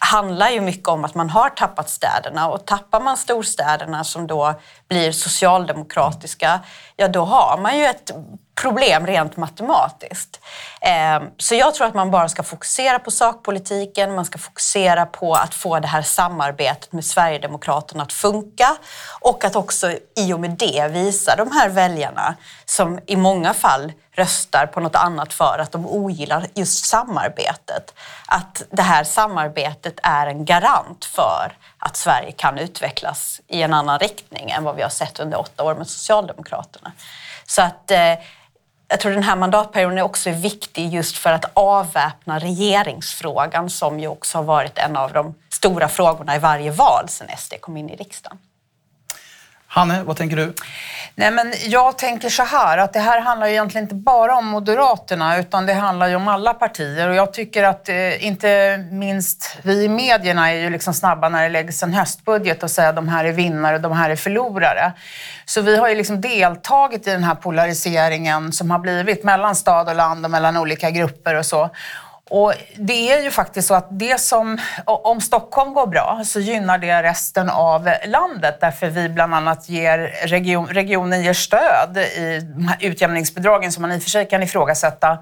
handlar 0.00 0.50
ju 0.50 0.60
mycket 0.60 0.88
om 0.88 1.04
att 1.04 1.14
man 1.14 1.30
har 1.30 1.50
tappat 1.50 1.90
städerna. 1.90 2.48
Och 2.48 2.66
tappar 2.66 3.00
man 3.00 3.16
storstäderna 3.16 4.04
som 4.04 4.26
då 4.26 4.54
blir 4.88 5.12
socialdemokratiska, 5.12 6.60
ja 6.96 7.08
då 7.08 7.24
har 7.24 7.58
man 7.58 7.78
ju 7.78 7.84
ett 7.84 8.10
problem 8.56 9.06
rent 9.06 9.36
matematiskt. 9.36 10.40
Ehm, 10.80 11.22
så 11.38 11.54
jag 11.54 11.74
tror 11.74 11.86
att 11.86 11.94
man 11.94 12.10
bara 12.10 12.28
ska 12.28 12.42
fokusera 12.42 12.98
på 12.98 13.10
sakpolitiken, 13.10 14.14
man 14.14 14.24
ska 14.24 14.38
fokusera 14.38 15.06
på 15.06 15.34
att 15.34 15.54
få 15.54 15.80
det 15.80 15.88
här 15.88 16.02
samarbetet 16.02 16.92
med 16.92 17.04
Sverigedemokraterna 17.04 18.02
att 18.02 18.12
funka 18.12 18.76
och 19.20 19.44
att 19.44 19.56
också 19.56 19.92
i 20.16 20.32
och 20.32 20.40
med 20.40 20.50
det 20.50 20.88
visa 20.88 21.36
de 21.36 21.52
här 21.52 21.68
väljarna 21.68 22.34
som 22.64 23.00
i 23.06 23.16
många 23.16 23.54
fall 23.54 23.92
röstar 24.12 24.66
på 24.66 24.80
något 24.80 24.96
annat 24.96 25.32
för 25.32 25.58
att 25.58 25.72
de 25.72 25.86
ogillar 25.86 26.46
just 26.54 26.84
samarbetet. 26.84 27.94
Att 28.26 28.62
det 28.70 28.82
här 28.82 29.04
samarbetet 29.04 30.00
är 30.02 30.26
en 30.26 30.44
garant 30.44 31.04
för 31.04 31.56
att 31.78 31.96
Sverige 31.96 32.32
kan 32.32 32.58
utvecklas 32.58 33.40
i 33.48 33.62
en 33.62 33.74
annan 33.74 33.98
riktning 33.98 34.50
än 34.50 34.64
vad 34.64 34.76
vi 34.76 34.82
har 34.82 34.90
sett 34.90 35.20
under 35.20 35.40
åtta 35.40 35.64
år 35.64 35.74
med 35.74 35.86
Socialdemokraterna. 35.86 36.92
Så 37.46 37.62
att 37.62 37.90
eh, 37.90 38.12
jag 38.88 39.00
tror 39.00 39.12
den 39.12 39.22
här 39.22 39.36
mandatperioden 39.36 39.98
är 39.98 40.02
också 40.02 40.30
viktig 40.30 40.94
just 40.94 41.16
för 41.16 41.32
att 41.32 41.50
avväpna 41.54 42.38
regeringsfrågan 42.38 43.70
som 43.70 44.00
ju 44.00 44.08
också 44.08 44.38
har 44.38 44.42
varit 44.42 44.78
en 44.78 44.96
av 44.96 45.12
de 45.12 45.34
stora 45.48 45.88
frågorna 45.88 46.36
i 46.36 46.38
varje 46.38 46.70
val 46.70 47.08
sedan 47.08 47.28
SD 47.38 47.54
kom 47.60 47.76
in 47.76 47.90
i 47.90 47.96
riksdagen. 47.96 48.38
Hanne, 49.76 50.02
vad 50.02 50.16
tänker 50.16 50.36
du? 50.36 50.52
Nej, 51.14 51.30
men 51.30 51.54
jag 51.66 51.98
tänker 51.98 52.28
så 52.28 52.42
här 52.42 52.78
att 52.78 52.92
det 52.92 53.00
här 53.00 53.20
handlar 53.20 53.46
ju 53.46 53.52
egentligen 53.52 53.84
inte 53.84 53.94
bara 53.94 54.36
om 54.36 54.46
Moderaterna 54.46 55.38
utan 55.38 55.66
det 55.66 55.74
handlar 55.74 56.08
ju 56.08 56.14
om 56.14 56.28
alla 56.28 56.54
partier 56.54 57.08
och 57.08 57.14
jag 57.14 57.32
tycker 57.32 57.64
att 57.64 57.88
eh, 57.88 58.26
inte 58.26 58.78
minst 58.90 59.58
vi 59.62 59.84
i 59.84 59.88
medierna 59.88 60.52
är 60.52 60.56
ju 60.56 60.70
liksom 60.70 60.94
snabba 60.94 61.28
när 61.28 61.42
det 61.42 61.48
läggs 61.48 61.82
en 61.82 61.92
höstbudget 61.92 62.62
och 62.62 62.70
säger 62.70 62.88
att 62.88 62.96
de 62.96 63.08
här 63.08 63.24
är 63.24 63.32
vinnare 63.32 63.76
och 63.76 63.82
de 63.82 63.92
här 63.92 64.10
är 64.10 64.16
förlorare. 64.16 64.92
Så 65.44 65.60
vi 65.60 65.76
har 65.76 65.88
ju 65.88 65.94
liksom 65.94 66.20
deltagit 66.20 67.06
i 67.06 67.10
den 67.10 67.24
här 67.24 67.34
polariseringen 67.34 68.52
som 68.52 68.70
har 68.70 68.78
blivit 68.78 69.24
mellan 69.24 69.56
stad 69.56 69.88
och 69.88 69.94
land 69.94 70.24
och 70.24 70.30
mellan 70.30 70.56
olika 70.56 70.90
grupper 70.90 71.34
och 71.34 71.46
så. 71.46 71.70
Och 72.30 72.54
det 72.76 73.12
är 73.12 73.22
ju 73.22 73.30
faktiskt 73.30 73.68
så 73.68 73.74
att 73.74 73.86
det 73.90 74.20
som, 74.20 74.58
om 74.84 75.20
Stockholm 75.20 75.74
går 75.74 75.86
bra 75.86 76.22
så 76.24 76.40
gynnar 76.40 76.78
det 76.78 77.02
resten 77.02 77.50
av 77.50 77.90
landet 78.06 78.60
därför 78.60 78.88
vi 78.88 79.08
bland 79.08 79.34
annat 79.34 79.68
ger 79.68 79.98
region, 80.26 80.66
regionen 80.66 81.22
ger 81.22 81.32
stöd 81.32 81.98
i 81.98 82.46
utjämningsbidragen 82.80 83.72
som 83.72 83.82
man 83.82 83.92
i 83.92 83.98
och 83.98 84.02
för 84.02 84.10
sig 84.10 84.28
kan 84.28 84.42
ifrågasätta. 84.42 85.18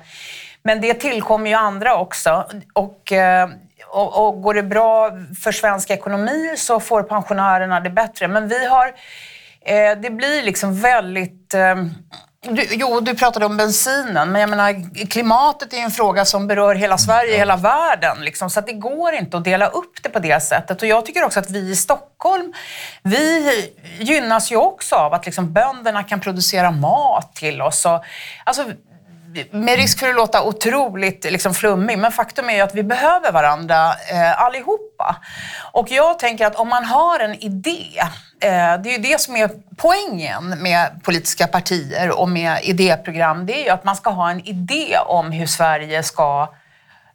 Men 0.63 0.81
det 0.81 0.95
tillkommer 0.95 1.51
ju 1.51 1.57
andra 1.57 1.97
också. 1.97 2.47
Och, 2.73 3.13
eh, 3.13 3.49
och, 3.87 4.27
och 4.27 4.43
går 4.43 4.55
det 4.55 4.63
bra 4.63 5.11
för 5.43 5.53
svensk 5.53 5.91
ekonomi 5.91 6.55
så 6.57 6.81
får 6.81 7.03
pensionärerna 7.03 7.81
det 7.81 7.91
bättre. 7.91 8.29
Men 8.29 8.49
vi 8.49 8.67
har, 8.67 8.87
eh, 9.61 9.99
det 10.03 10.11
blir 10.11 10.43
liksom 10.43 10.81
väldigt 10.81 11.55
eh, 11.55 11.75
du, 12.49 12.67
jo, 12.71 13.01
du 13.01 13.15
pratade 13.15 13.47
om 13.47 13.57
bensinen, 13.57 14.33
men 14.33 14.41
jag 14.41 14.51
menar, 14.51 15.07
klimatet 15.07 15.73
är 15.73 15.77
en 15.77 15.91
fråga 15.91 16.25
som 16.25 16.47
berör 16.47 16.75
hela 16.75 16.99
Sverige, 16.99 17.29
mm. 17.29 17.39
hela 17.39 17.57
världen. 17.57 18.17
Liksom, 18.21 18.51
så 18.51 18.61
det 18.61 18.73
går 18.73 19.15
inte 19.15 19.37
att 19.37 19.45
dela 19.45 19.67
upp 19.67 20.03
det 20.03 20.09
på 20.09 20.19
det 20.19 20.43
sättet. 20.43 20.83
Och 20.83 20.89
jag 20.89 21.07
tycker 21.07 21.25
också 21.25 21.41
att 21.41 21.51
vi 21.51 21.71
i 21.71 21.77
Stockholm, 21.77 22.53
vi 23.03 23.51
gynnas 23.99 24.53
ju 24.53 24.57
också 24.57 24.95
av 24.95 25.15
att 25.15 25.27
liksom, 25.27 25.53
bönderna 25.53 26.03
kan 26.03 26.21
producera 26.21 26.71
mat 26.71 27.37
till 27.37 27.63
oss. 27.63 27.87
Och, 27.87 28.05
alltså, 28.45 28.65
med 29.51 29.77
risk 29.77 29.99
för 29.99 30.09
att 30.09 30.17
låta 30.17 30.43
otroligt 30.43 31.25
liksom, 31.25 31.55
flummig, 31.55 31.99
men 31.99 32.13
faktum 32.13 32.51
är 32.51 32.55
ju 32.55 32.61
att 32.61 32.75
vi 32.75 32.83
behöver 32.83 33.33
varandra 33.33 33.95
eh, 34.11 34.43
allihopa. 34.43 35.17
Och 35.73 35.91
jag 35.91 36.19
tänker 36.19 36.47
att 36.47 36.57
om 36.57 36.69
man 36.69 36.85
har 36.85 37.21
en 37.21 37.35
idé, 37.35 38.03
det 38.51 38.89
är 38.89 38.93
ju 38.93 38.99
det 38.99 39.21
som 39.21 39.37
är 39.37 39.51
poängen 39.77 40.49
med 40.49 41.03
politiska 41.03 41.47
partier 41.47 42.21
och 42.21 42.29
med 42.29 42.59
idéprogram, 42.63 43.47
det 43.47 43.61
är 43.61 43.65
ju 43.65 43.71
att 43.71 43.85
man 43.85 43.97
ska 43.97 44.11
ha 44.11 44.31
en 44.31 44.41
idé 44.41 44.99
om 45.07 45.33
hur 45.33 45.47
Sverige 45.47 46.03
ska 46.03 46.55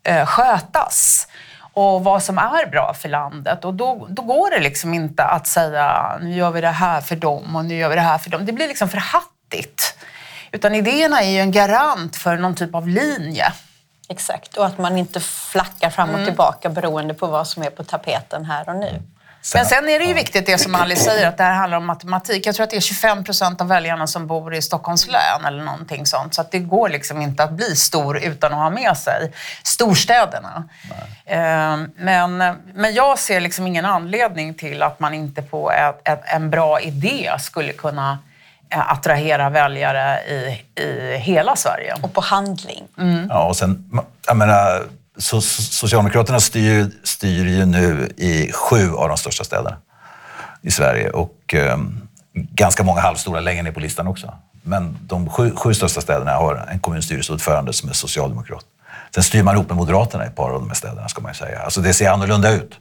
eh, 0.04 0.26
skötas 0.26 1.28
och 1.74 2.04
vad 2.04 2.24
som 2.24 2.38
är 2.38 2.70
bra 2.70 2.94
för 2.94 3.10
landet. 3.10 3.66
Och 3.66 3.74
då, 3.74 4.08
då 4.10 4.22
går 4.22 4.52
det 4.52 4.60
liksom 4.60 4.94
inte 4.94 5.24
att 5.24 5.48
säga 5.48 6.18
nu 6.22 6.36
gör 6.36 6.52
vi 6.52 6.62
det 6.62 6.68
här 6.68 7.02
för 7.02 7.16
dem 7.16 7.56
och 7.56 7.66
nu 7.66 7.76
gör 7.76 7.90
vi 7.90 7.96
det 7.96 8.02
här 8.02 8.18
för 8.18 8.30
dem. 8.30 8.46
Det 8.46 8.52
blir 8.52 8.68
liksom 8.68 8.90
för 8.90 8.98
hattigt. 8.98 9.98
Utan 10.52 10.76
idéerna 10.76 11.22
är 11.22 11.30
ju 11.30 11.40
en 11.40 11.52
garant 11.52 12.16
för 12.16 12.38
någon 12.38 12.56
typ 12.56 12.76
av 12.76 12.88
linje. 12.88 13.54
Exakt, 14.10 14.58
och 14.58 14.66
att 14.66 14.78
man 14.78 14.98
inte 14.98 15.20
flackar 15.20 15.90
fram 15.90 16.10
och 16.10 16.16
mm. 16.16 16.26
tillbaka 16.26 16.70
beroende 16.70 17.14
på 17.14 17.28
vad 17.28 17.48
som 17.48 17.64
är 17.64 17.70
på 17.70 17.84
tapeten 17.84 18.46
här 18.46 18.70
och 18.70 18.76
nu. 18.76 19.02
Men 19.56 19.66
sen 19.66 19.90
är 19.90 20.00
det 20.00 20.06
ju 20.06 20.14
viktigt 20.14 20.46
det 20.46 20.58
som 20.58 20.76
Alice 20.76 21.04
säger, 21.04 21.28
att 21.28 21.38
det 21.38 21.44
här 21.44 21.54
handlar 21.54 21.78
om 21.78 21.86
matematik. 21.86 22.46
Jag 22.46 22.56
tror 22.56 22.64
att 22.64 22.70
det 22.70 22.76
är 22.76 22.82
25 22.82 23.24
procent 23.24 23.62
av 23.62 23.68
väljarna 23.68 24.08
som 24.08 24.28
bor 24.28 24.56
i 24.56 24.62
Stockholms 24.62 25.08
län 25.08 25.46
eller 25.48 25.64
någonting 25.64 26.06
sånt. 26.06 26.34
Så 26.34 26.42
att 26.42 26.52
det 26.52 26.60
går 26.60 26.90
liksom 26.90 27.22
inte 27.22 27.44
att 27.44 27.52
bli 27.52 27.76
stor 27.76 28.18
utan 28.24 28.54
att 28.54 28.60
ha 28.60 28.70
med 28.70 28.98
sig 28.98 29.32
storstäderna. 29.64 30.70
Nej. 30.90 31.88
Men, 31.96 32.38
men 32.74 32.94
jag 32.94 33.20
ser 33.20 33.40
liksom 33.40 33.68
ingen 33.68 33.86
anledning 33.86 34.54
till 34.54 34.84
att 34.84 35.00
man 35.00 35.14
inte 35.14 35.42
på 35.42 35.72
ett, 35.72 36.08
ett, 36.08 36.22
en 36.26 36.50
bra 36.50 36.80
idé 36.80 37.32
skulle 37.40 37.74
kunna 37.74 38.18
eh, 38.70 38.92
attrahera 38.92 39.50
väljare 39.50 40.20
i, 40.20 40.62
i 40.82 41.18
hela 41.18 41.56
Sverige. 41.56 41.96
Och 42.02 42.14
på 42.14 42.22
handling. 42.22 42.88
Mm. 42.98 43.28
Ja, 43.30 43.48
och 43.48 43.56
sen, 43.56 44.00
jag 44.28 44.38
menar, 44.38 44.84
så, 45.20 45.42
Socialdemokraterna 45.42 46.40
styr, 46.40 46.92
styr 47.04 47.46
ju 47.46 47.66
nu 47.66 48.14
i 48.18 48.52
sju 48.52 48.94
av 48.94 49.08
de 49.08 49.18
största 49.18 49.44
städerna 49.44 49.78
i 50.62 50.72
Sverige 50.72 51.10
och 51.10 51.54
eh, 51.54 51.78
ganska 52.34 52.84
många 52.84 53.02
halvstora 53.02 53.40
längre 53.40 53.64
ner 53.64 53.72
på 53.72 53.80
listan 53.80 54.08
också. 54.08 54.34
Men 54.64 54.98
de 55.02 55.30
sju, 55.30 55.56
sju 55.56 55.74
största 55.74 56.02
städerna 56.02 56.32
har 56.32 56.68
en 56.72 56.80
kommunstyrelseordförande 56.80 57.74
som 57.74 57.90
är 57.90 57.94
socialdemokrat. 57.94 58.66
Sen 59.16 59.24
styr 59.24 59.44
man 59.44 59.56
ihop 59.56 59.68
med 59.68 59.78
Moderaterna 59.78 60.24
i 60.24 60.28
ett 60.28 60.36
par 60.36 60.50
av 60.50 60.60
de 60.60 60.68
här 60.68 60.76
städerna, 60.76 61.08
ska 61.08 61.22
man 61.22 61.32
ju 61.32 61.36
säga. 61.36 61.60
Alltså 61.60 61.82
det 61.82 61.94
ser 61.94 62.10
annorlunda 62.10 62.52
ut. 62.52 62.80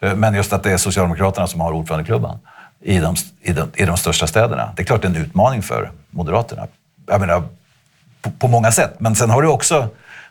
Eh, 0.00 0.14
men 0.14 0.34
just 0.34 0.52
att 0.52 0.62
det 0.62 0.72
är 0.72 0.76
Socialdemokraterna 0.76 1.46
som 1.46 1.60
har 1.60 1.72
ordförandeklubban 1.72 2.38
i 2.80 2.98
de, 2.98 3.16
i 3.42 3.52
de, 3.52 3.68
i 3.74 3.84
de 3.84 3.96
största 3.96 4.26
städerna. 4.26 4.72
Det 4.76 4.82
är 4.82 4.86
klart 4.86 5.02
det 5.02 5.08
är 5.08 5.10
en 5.10 5.16
utmaning 5.16 5.62
för 5.62 5.90
Moderaterna. 6.10 6.66
Jag 7.06 7.20
menar, 7.20 7.42
på, 8.22 8.30
på 8.30 8.48
många 8.48 8.72
sätt. 8.72 8.94
Men 8.98 9.14
sen 9.14 9.30
har 9.30 9.42
du 9.42 9.48
också 9.48 9.88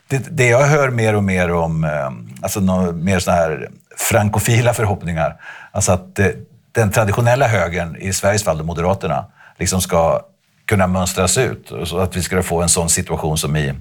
det, 0.08 0.36
det 0.36 0.48
jag 0.48 0.66
hör 0.66 0.90
mer 0.90 1.14
och 1.14 1.24
mer 1.24 1.52
om, 1.52 1.84
eh, 1.84 2.10
alltså 2.42 2.60
no, 2.60 2.92
mer 2.92 3.18
sådana 3.18 3.40
här 3.40 3.68
frankofila 3.96 4.74
förhoppningar, 4.74 5.36
alltså 5.72 5.92
att 5.92 6.14
det, 6.14 6.34
den 6.72 6.90
traditionella 6.90 7.48
högern, 7.48 7.96
i 7.96 8.12
Sveriges 8.12 8.44
fall 8.44 8.62
Moderaterna, 8.62 9.26
liksom 9.58 9.80
ska 9.80 10.22
kunna 10.64 10.86
mönstras 10.86 11.38
ut. 11.38 11.72
Så 11.84 11.98
att 11.98 12.16
vi 12.16 12.22
ska 12.22 12.42
få 12.42 12.62
en 12.62 12.68
sån 12.68 12.88
situation 12.88 13.38
som 13.38 13.56
i, 13.56 13.74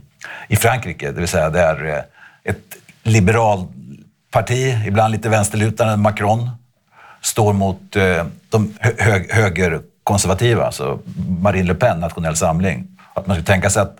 i 0.48 0.56
Frankrike, 0.56 1.12
det 1.12 1.20
vill 1.20 1.28
säga 1.28 1.50
där 1.50 1.86
eh, 1.86 2.52
ett 2.52 2.76
liberalt 3.04 3.70
parti, 4.32 4.78
ibland 4.88 5.12
lite 5.12 5.30
vänsterlutande, 5.30 5.98
Macron, 5.98 6.50
står 7.22 7.54
mot 7.54 7.96
eh, 7.96 8.26
de 8.50 8.74
hö 8.80 9.24
högerkonservativa, 9.30 10.66
alltså 10.66 11.00
Marine 11.42 11.68
Le 11.68 11.74
Pen, 11.74 12.00
Nationell 12.00 12.36
Samling. 12.36 12.88
Att 13.14 13.28
man 13.28 13.36
skulle 13.36 13.46
tänka 13.46 13.70
sig 13.70 13.82
att 13.82 13.98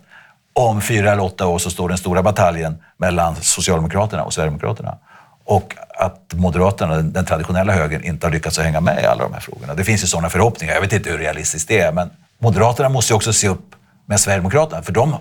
om 0.58 0.80
fyra 0.80 1.12
eller 1.12 1.22
åtta 1.22 1.46
år 1.46 1.58
så 1.58 1.70
står 1.70 1.88
den 1.88 1.98
stora 1.98 2.22
bataljen 2.22 2.82
mellan 2.96 3.36
Socialdemokraterna 3.36 4.24
och 4.24 4.34
Sverigedemokraterna. 4.34 4.98
Och 5.44 5.74
att 5.98 6.32
Moderaterna, 6.32 6.96
den 7.02 7.24
traditionella 7.24 7.72
högern, 7.72 8.04
inte 8.04 8.26
har 8.26 8.32
lyckats 8.32 8.58
hänga 8.58 8.80
med 8.80 9.02
i 9.02 9.06
alla 9.06 9.22
de 9.22 9.32
här 9.32 9.40
frågorna. 9.40 9.74
Det 9.74 9.84
finns 9.84 10.02
ju 10.02 10.06
sådana 10.06 10.30
förhoppningar. 10.30 10.74
Jag 10.74 10.80
vet 10.80 10.92
inte 10.92 11.10
hur 11.10 11.18
realistiskt 11.18 11.68
det 11.68 11.78
är, 11.78 11.92
men 11.92 12.10
Moderaterna 12.38 12.88
måste 12.88 13.12
ju 13.12 13.16
också 13.16 13.32
se 13.32 13.48
upp 13.48 13.74
med 14.06 14.20
Sverigedemokraterna, 14.20 14.82
för 14.82 14.92
de, 14.92 15.16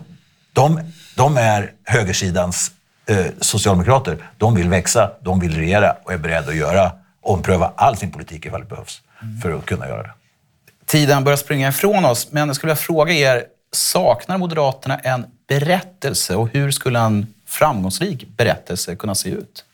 de, 0.53 0.79
de 1.15 1.37
är 1.37 1.71
högersidans 1.85 2.71
eh, 3.09 3.25
socialdemokrater. 3.41 4.17
De 4.37 4.55
vill 4.55 4.69
växa, 4.69 5.11
de 5.21 5.39
vill 5.39 5.55
regera 5.55 5.95
och 6.03 6.13
är 6.13 6.17
beredda 6.17 6.49
att 6.49 6.55
göra, 6.55 6.91
ompröva 7.21 7.71
all 7.75 7.97
sin 7.97 8.11
politik 8.11 8.45
ifall 8.45 8.59
det 8.59 8.67
behövs 8.67 9.01
för 9.43 9.51
att 9.51 9.65
kunna 9.65 9.87
göra 9.87 10.03
det. 10.03 10.11
Tiden 10.85 11.23
börjar 11.23 11.37
springa 11.37 11.69
ifrån 11.69 12.05
oss, 12.05 12.27
men 12.31 12.47
jag 12.47 12.55
skulle 12.55 12.69
vilja 12.69 12.81
fråga 12.81 13.13
er 13.13 13.43
saknar 13.71 14.37
Moderaterna 14.37 14.97
en 14.99 15.25
berättelse 15.47 16.35
och 16.35 16.49
hur 16.49 16.71
skulle 16.71 16.99
en 16.99 17.33
framgångsrik 17.45 18.27
berättelse 18.37 18.95
kunna 18.95 19.15
se 19.15 19.29
ut? 19.29 19.65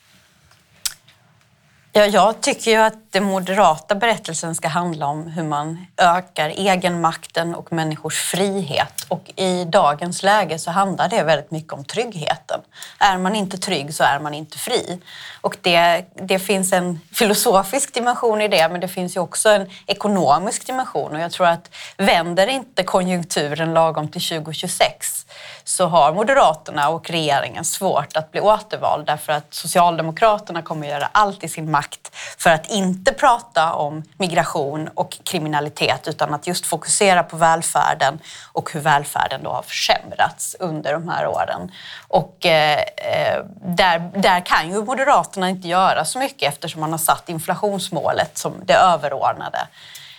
Ja, 1.95 2.05
jag 2.05 2.41
tycker 2.41 2.71
ju 2.71 2.77
att 2.77 3.11
den 3.11 3.23
moderata 3.23 3.95
berättelsen 3.95 4.55
ska 4.55 4.67
handla 4.67 5.07
om 5.07 5.27
hur 5.27 5.43
man 5.43 5.85
ökar 5.97 6.49
egenmakten 6.49 7.55
och 7.55 7.73
människors 7.73 8.21
frihet. 8.21 9.05
Och 9.07 9.31
i 9.35 9.65
dagens 9.65 10.23
läge 10.23 10.59
så 10.59 10.71
handlar 10.71 11.09
det 11.09 11.23
väldigt 11.23 11.51
mycket 11.51 11.73
om 11.73 11.85
tryggheten. 11.85 12.59
Är 12.99 13.17
man 13.17 13.35
inte 13.35 13.57
trygg 13.57 13.93
så 13.93 14.03
är 14.03 14.19
man 14.19 14.33
inte 14.33 14.57
fri. 14.57 14.99
Och 15.41 15.57
det, 15.61 16.05
det 16.15 16.39
finns 16.39 16.73
en 16.73 16.99
filosofisk 17.11 17.93
dimension 17.93 18.41
i 18.41 18.47
det, 18.47 18.69
men 18.69 18.81
det 18.81 18.87
finns 18.87 19.15
ju 19.15 19.19
också 19.19 19.49
en 19.49 19.69
ekonomisk 19.87 20.67
dimension. 20.67 21.11
Och 21.11 21.19
jag 21.19 21.31
tror 21.31 21.47
att 21.47 21.75
vänder 21.97 22.47
inte 22.47 22.83
konjunkturen 22.83 23.73
lagom 23.73 24.07
till 24.07 24.21
2026 24.21 25.25
så 25.63 25.87
har 25.87 26.13
Moderaterna 26.13 26.89
och 26.89 27.09
regeringen 27.09 27.65
svårt 27.65 28.17
att 28.17 28.31
bli 28.31 28.41
återvald 28.41 29.05
därför 29.05 29.33
att 29.33 29.53
Socialdemokraterna 29.53 30.61
kommer 30.61 30.87
att 30.87 30.93
göra 30.93 31.09
allt 31.11 31.43
i 31.43 31.49
sin 31.49 31.71
makt 31.71 32.15
för 32.37 32.49
att 32.49 32.71
inte 32.71 33.13
prata 33.13 33.73
om 33.73 34.03
migration 34.17 34.89
och 34.93 35.17
kriminalitet 35.23 36.07
utan 36.07 36.33
att 36.33 36.47
just 36.47 36.65
fokusera 36.65 37.23
på 37.23 37.37
välfärden 37.37 38.19
och 38.51 38.73
hur 38.73 38.79
välfärden 38.79 39.43
då 39.43 39.49
har 39.49 39.61
försämrats 39.61 40.55
under 40.59 40.93
de 40.93 41.09
här 41.09 41.27
åren. 41.27 41.71
Och 42.07 42.45
eh, 42.45 42.79
eh 42.97 43.43
där, 43.65 44.11
där 44.15 44.45
kan 44.45 44.69
ju 44.69 44.83
Moderaterna 44.83 45.49
inte 45.49 45.67
göra 45.67 46.05
så 46.05 46.19
mycket 46.19 46.53
eftersom 46.53 46.81
man 46.81 46.91
har 46.91 46.97
satt 46.97 47.29
inflationsmålet 47.29 48.37
som 48.37 48.53
det 48.65 48.73
överordnade. 48.73 49.67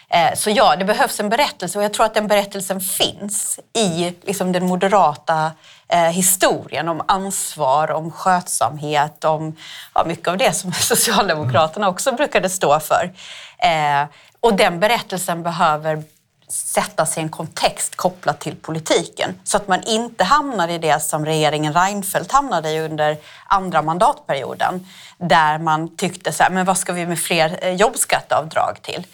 Eh, 0.09 0.35
så 0.35 0.51
ja, 0.51 0.77
det 0.77 0.85
behövs 0.85 1.21
en 1.21 1.29
berättelse 1.29 1.79
och 1.79 1.85
jag 1.85 1.93
tror 1.93 2.07
att 2.07 2.15
den 2.15 2.27
berättelsen 2.27 2.81
finns 2.81 3.61
i 3.73 4.15
liksom, 4.23 4.53
den 4.53 4.67
moderata 4.67 5.53
eh, 5.89 6.01
historien 6.01 6.89
om 6.89 7.03
ansvar, 7.09 7.91
om 7.91 8.11
skötsamhet, 8.11 9.25
om 9.25 9.57
ja, 9.95 10.05
mycket 10.05 10.29
av 10.29 10.37
det 10.37 10.53
som 10.53 10.73
Socialdemokraterna 10.81 11.89
också 11.89 12.13
brukade 12.13 12.51
stå 12.51 12.81
för. 12.81 13.13
Eh, 13.59 14.09
och 14.41 14.55
den 14.55 14.81
berättelsen 14.81 15.43
behöver 15.43 16.03
sättas 16.49 17.19
i 17.19 17.21
en 17.21 17.29
kontext 17.29 17.97
kopplat 17.97 18.41
till 18.41 18.57
politiken 18.57 19.35
så 19.45 19.57
att 19.57 19.69
man 19.69 19.83
inte 19.83 20.25
hamnar 20.25 20.69
i 20.69 20.79
det 20.79 21.01
som 21.01 21.25
regeringen 21.25 21.75
Reinfeldt 21.75 22.33
hamnade 22.33 22.71
i 22.71 22.81
under 22.81 23.17
andra 23.47 23.83
mandatperioden 23.83 24.87
där 25.19 25.59
man 25.59 25.97
tyckte 25.97 26.33
så 26.33 26.43
här, 26.43 26.51
men 26.51 26.65
vad 26.67 26.79
ska 26.79 26.93
vi 26.93 27.07
med 27.07 27.19
fler 27.19 27.71
jobbskatteavdrag 27.71 28.79
till? 28.83 29.07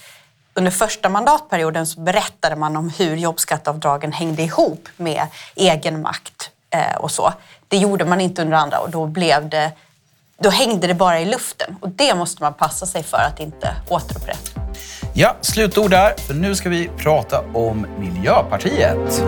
Under 0.54 0.70
första 0.70 1.08
mandatperioden 1.08 1.86
så 1.86 2.00
berättade 2.00 2.56
man 2.56 2.76
om 2.76 2.90
hur 2.90 3.16
jobbskatteavdragen 3.16 4.12
hängde 4.12 4.42
ihop 4.42 4.88
med 4.96 5.26
egenmakt 5.56 6.10
makt 6.10 6.50
eh, 6.70 6.96
och 6.96 7.10
så. 7.10 7.32
Det 7.68 7.76
gjorde 7.76 8.04
man 8.04 8.20
inte 8.20 8.42
under 8.42 8.56
andra 8.56 8.78
och 8.78 8.90
då 8.90 9.06
blev 9.06 9.48
det 9.48 9.72
då 10.42 10.50
hängde 10.50 10.86
det 10.86 10.94
bara 10.94 11.20
i 11.20 11.24
luften 11.24 11.76
och 11.80 11.88
det 11.88 12.14
måste 12.14 12.42
man 12.42 12.54
passa 12.54 12.86
sig 12.86 13.02
för 13.02 13.18
att 13.18 13.40
inte 13.40 13.74
återupprätta. 13.88 14.60
Ja, 15.14 15.36
slutord 15.40 15.90
där, 15.90 16.14
för 16.26 16.34
nu 16.34 16.54
ska 16.54 16.68
vi 16.68 16.90
prata 16.98 17.44
om 17.54 17.86
Miljöpartiet. 17.98 19.22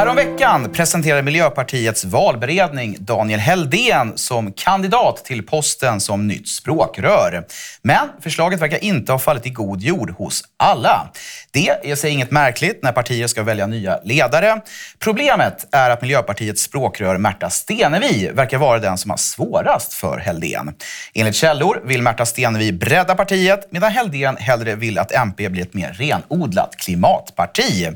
Häromveckan 0.00 0.72
presenterade 0.72 1.22
Miljöpartiets 1.22 2.04
valberedning 2.04 2.96
Daniel 3.00 3.40
Heldén 3.40 4.12
som 4.18 4.52
kandidat 4.52 5.24
till 5.24 5.46
posten 5.46 6.00
som 6.00 6.26
nytt 6.26 6.48
språkrör. 6.48 7.46
Men 7.82 8.08
förslaget 8.20 8.60
verkar 8.60 8.84
inte 8.84 9.12
ha 9.12 9.18
fallit 9.18 9.46
i 9.46 9.50
god 9.50 9.80
jord 9.80 10.10
hos 10.10 10.42
alla. 10.56 11.10
Det 11.50 11.68
är 11.68 11.94
sig 11.94 12.10
inget 12.10 12.30
märkligt 12.30 12.82
när 12.82 12.92
partier 12.92 13.26
ska 13.26 13.42
välja 13.42 13.66
nya 13.66 14.00
ledare. 14.04 14.60
Problemet 14.98 15.66
är 15.72 15.90
att 15.90 16.02
Miljöpartiets 16.02 16.62
språkrör 16.62 17.18
Märta 17.18 17.50
Stenevi 17.50 18.30
verkar 18.34 18.58
vara 18.58 18.78
den 18.78 18.98
som 18.98 19.10
har 19.10 19.18
svårast 19.18 19.94
för 19.94 20.18
Heldén. 20.18 20.74
Enligt 21.14 21.36
källor 21.36 21.82
vill 21.84 22.02
Märta 22.02 22.26
Stenevi 22.26 22.72
bredda 22.72 23.14
partiet 23.14 23.72
medan 23.72 23.92
Heldén 23.92 24.36
hellre 24.36 24.74
vill 24.74 24.98
att 24.98 25.12
MP 25.12 25.48
blir 25.48 25.62
ett 25.62 25.74
mer 25.74 25.92
renodlat 25.92 26.76
klimatparti. 26.76 27.88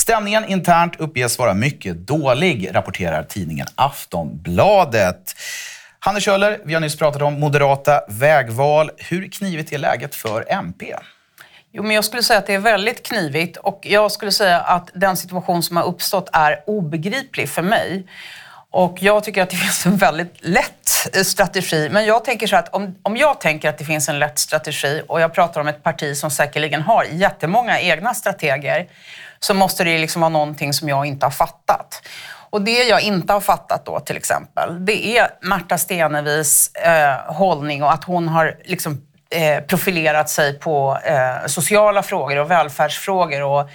Stämningen 0.00 0.44
internt 0.44 1.00
uppges 1.00 1.38
vara 1.38 1.54
mycket 1.54 1.96
dålig, 1.96 2.68
rapporterar 2.72 3.22
tidningen 3.22 3.66
Aftonbladet. 3.74 5.34
Hanne 5.98 6.20
Kjöller, 6.20 6.58
vi 6.64 6.74
har 6.74 6.80
nyss 6.80 6.96
pratat 6.96 7.22
om 7.22 7.40
moderata 7.40 8.00
vägval. 8.08 8.90
Hur 8.96 9.28
knivigt 9.28 9.72
är 9.72 9.78
läget 9.78 10.14
för 10.14 10.44
MP? 10.48 10.94
Jo, 11.72 11.82
men 11.82 11.94
jag 11.94 12.04
skulle 12.04 12.22
säga 12.22 12.38
att 12.38 12.46
det 12.46 12.54
är 12.54 12.58
väldigt 12.58 13.06
knivigt 13.06 13.56
och 13.56 13.80
jag 13.82 14.12
skulle 14.12 14.32
säga 14.32 14.60
att 14.60 14.90
den 14.94 15.16
situation 15.16 15.62
som 15.62 15.76
har 15.76 15.84
uppstått 15.84 16.28
är 16.32 16.62
obegriplig 16.66 17.48
för 17.48 17.62
mig. 17.62 18.06
Och 18.70 18.96
jag 19.00 19.24
tycker 19.24 19.42
att 19.42 19.50
det 19.50 19.56
finns 19.66 19.86
en 19.86 19.96
väldigt 19.96 20.34
lätt 20.40 21.26
strategi. 21.26 21.88
Men 21.92 22.04
jag 22.04 22.24
tänker 22.24 22.46
så 22.46 22.56
att 22.56 22.74
om, 22.74 22.94
om 23.02 23.16
jag 23.16 23.40
tänker 23.40 23.68
att 23.68 23.78
det 23.78 23.84
finns 23.84 24.08
en 24.08 24.18
lätt 24.18 24.38
strategi 24.38 25.02
och 25.08 25.20
jag 25.20 25.34
pratar 25.34 25.60
om 25.60 25.68
ett 25.68 25.82
parti 25.82 26.16
som 26.16 26.30
säkerligen 26.30 26.82
har 26.82 27.04
jättemånga 27.04 27.80
egna 27.80 28.14
strateger 28.14 28.86
så 29.40 29.54
måste 29.54 29.84
det 29.84 29.98
liksom 29.98 30.20
vara 30.20 30.28
någonting 30.28 30.72
som 30.72 30.88
jag 30.88 31.06
inte 31.06 31.26
har 31.26 31.30
fattat. 31.30 32.02
Och 32.50 32.62
det 32.62 32.84
jag 32.88 33.02
inte 33.02 33.32
har 33.32 33.40
fattat 33.40 33.86
då 33.86 34.00
till 34.00 34.16
exempel, 34.16 34.84
det 34.84 35.18
är 35.18 35.28
Märta 35.40 35.78
Stenevis 35.78 36.74
eh, 36.74 37.34
hållning 37.34 37.82
och 37.82 37.92
att 37.92 38.04
hon 38.04 38.28
har 38.28 38.56
liksom, 38.64 39.00
eh, 39.30 39.64
profilerat 39.64 40.30
sig 40.30 40.58
på 40.58 40.98
eh, 41.04 41.46
sociala 41.46 42.02
frågor 42.02 42.36
och 42.36 42.50
välfärdsfrågor 42.50 43.42
och 43.42 43.70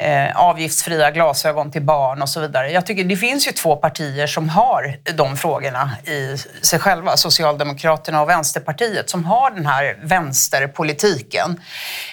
eh, 0.00 0.36
avgiftsfria 0.36 1.10
glasögon 1.10 1.70
till 1.70 1.82
barn 1.82 2.22
och 2.22 2.28
så 2.28 2.40
vidare. 2.40 2.70
Jag 2.70 2.86
tycker 2.86 3.04
det 3.04 3.16
finns 3.16 3.48
ju 3.48 3.52
två 3.52 3.76
partier 3.76 4.26
som 4.26 4.48
har 4.48 4.96
de 5.14 5.36
frågorna 5.36 5.90
i 6.04 6.36
sig 6.62 6.78
själva, 6.78 7.16
Socialdemokraterna 7.16 8.22
och 8.22 8.28
Vänsterpartiet, 8.28 9.10
som 9.10 9.24
har 9.24 9.50
den 9.50 9.66
här 9.66 9.98
vänsterpolitiken. 10.02 11.60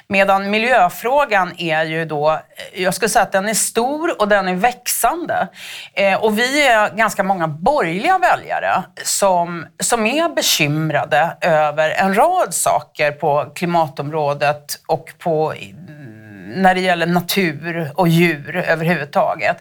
Medan 0.08 0.50
miljöfrågan 0.50 1.54
är 1.58 1.84
ju 1.84 2.06
då, 2.06 2.32
eh, 2.32 2.84
jag 2.84 2.94
skulle 2.94 3.10
säga 3.10 3.24
att 3.24 3.32
den 3.32 3.50
är 3.50 3.54
stor 3.54 4.22
och 4.22 4.28
den 4.28 4.48
är 4.48 4.56
växande. 4.56 5.48
Eh, 5.94 6.24
och 6.24 6.40
vi 6.40 6.68
är 6.68 6.96
ganska 6.96 7.24
många 7.24 7.48
borgerliga 7.48 8.18
väljare 8.18 8.84
som, 9.04 9.66
som 9.80 10.06
är 10.06 10.30
bekymrade 10.36 11.38
över 11.42 11.90
en 11.90 12.14
rad 12.14 12.54
saker 12.54 13.12
på 13.12 13.52
klimatområdet 13.56 14.80
och 14.88 15.14
på 15.20 15.54
när 16.48 16.76
det 16.76 16.82
gäller 16.82 17.06
natur 17.06 17.92
och 17.96 18.08
djur 18.08 18.56
överhuvudtaget. 18.56 19.58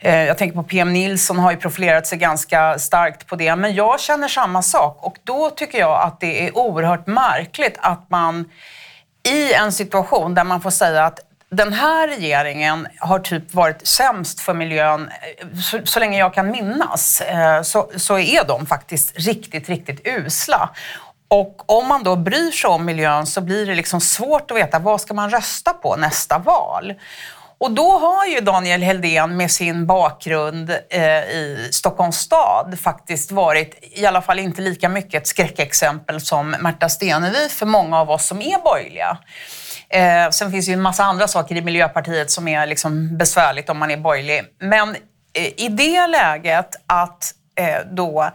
Eh, 0.00 0.24
jag 0.24 0.38
tänker 0.38 0.56
på 0.56 0.62
PM 0.62 0.92
Nilsson 0.92 1.38
har 1.38 1.50
ju 1.50 1.56
profilerat 1.56 2.06
sig 2.06 2.18
ganska 2.18 2.78
starkt 2.78 3.26
på 3.26 3.36
det, 3.36 3.56
men 3.56 3.74
jag 3.74 4.00
känner 4.00 4.28
samma 4.28 4.62
sak 4.62 4.98
och 5.00 5.16
då 5.24 5.50
tycker 5.50 5.78
jag 5.78 6.02
att 6.02 6.20
det 6.20 6.46
är 6.46 6.58
oerhört 6.58 7.06
märkligt 7.06 7.78
att 7.78 8.10
man 8.10 8.50
i 9.28 9.52
en 9.52 9.72
situation 9.72 10.34
där 10.34 10.44
man 10.44 10.60
får 10.60 10.70
säga 10.70 11.04
att 11.04 11.20
den 11.56 11.72
här 11.72 12.08
regeringen 12.08 12.86
har 12.98 13.18
typ 13.18 13.54
varit 13.54 13.86
sämst 13.86 14.40
för 14.40 14.54
miljön 14.54 15.10
eh, 15.10 15.58
så, 15.58 15.80
så 15.84 16.00
länge 16.00 16.18
jag 16.18 16.34
kan 16.34 16.50
minnas. 16.50 17.20
Eh, 17.20 17.62
så, 17.62 17.90
så, 17.96 18.18
är 18.18 18.44
de 18.44 18.66
faktiskt 18.66 19.12
riktigt, 19.18 19.68
riktigt 19.68 20.06
usla. 20.06 20.70
Och 21.34 21.78
om 21.78 21.88
man 21.88 22.02
då 22.02 22.16
bryr 22.16 22.50
sig 22.50 22.70
om 22.70 22.84
miljön 22.84 23.26
så 23.26 23.40
blir 23.40 23.66
det 23.66 23.74
liksom 23.74 24.00
svårt 24.00 24.50
att 24.50 24.56
veta 24.56 24.78
vad 24.78 25.00
ska 25.00 25.14
man 25.14 25.30
rösta 25.30 25.72
på 25.72 25.96
nästa 25.96 26.38
val. 26.38 26.94
Och 27.58 27.70
då 27.70 27.98
har 27.98 28.26
ju 28.26 28.40
Daniel 28.40 28.82
Heldén 28.82 29.36
med 29.36 29.50
sin 29.50 29.86
bakgrund 29.86 30.70
eh, 30.90 31.02
i 31.08 31.68
Stockholms 31.72 32.16
stad 32.16 32.78
faktiskt 32.80 33.30
varit, 33.30 33.78
i 33.82 34.06
alla 34.06 34.22
fall 34.22 34.38
inte 34.38 34.62
lika 34.62 34.88
mycket 34.88 35.22
ett 35.22 35.28
skräckexempel 35.28 36.20
som 36.20 36.50
Märta 36.50 36.88
Stenevi 36.88 37.48
för 37.48 37.66
många 37.66 38.00
av 38.00 38.10
oss 38.10 38.26
som 38.26 38.42
är 38.42 38.58
borgerliga. 38.58 39.18
Eh, 39.88 40.30
sen 40.30 40.50
finns 40.50 40.66
det 40.66 40.70
ju 40.70 40.76
en 40.76 40.82
massa 40.82 41.04
andra 41.04 41.28
saker 41.28 41.56
i 41.56 41.62
Miljöpartiet 41.62 42.30
som 42.30 42.48
är 42.48 42.66
liksom 42.66 43.16
besvärligt 43.18 43.70
om 43.70 43.78
man 43.78 43.90
är 43.90 43.96
borgerlig. 43.96 44.42
Men 44.60 44.90
eh, 45.32 45.64
i 45.64 45.68
det 45.68 46.06
läget 46.06 46.68
att 46.86 47.34
då 47.92 48.30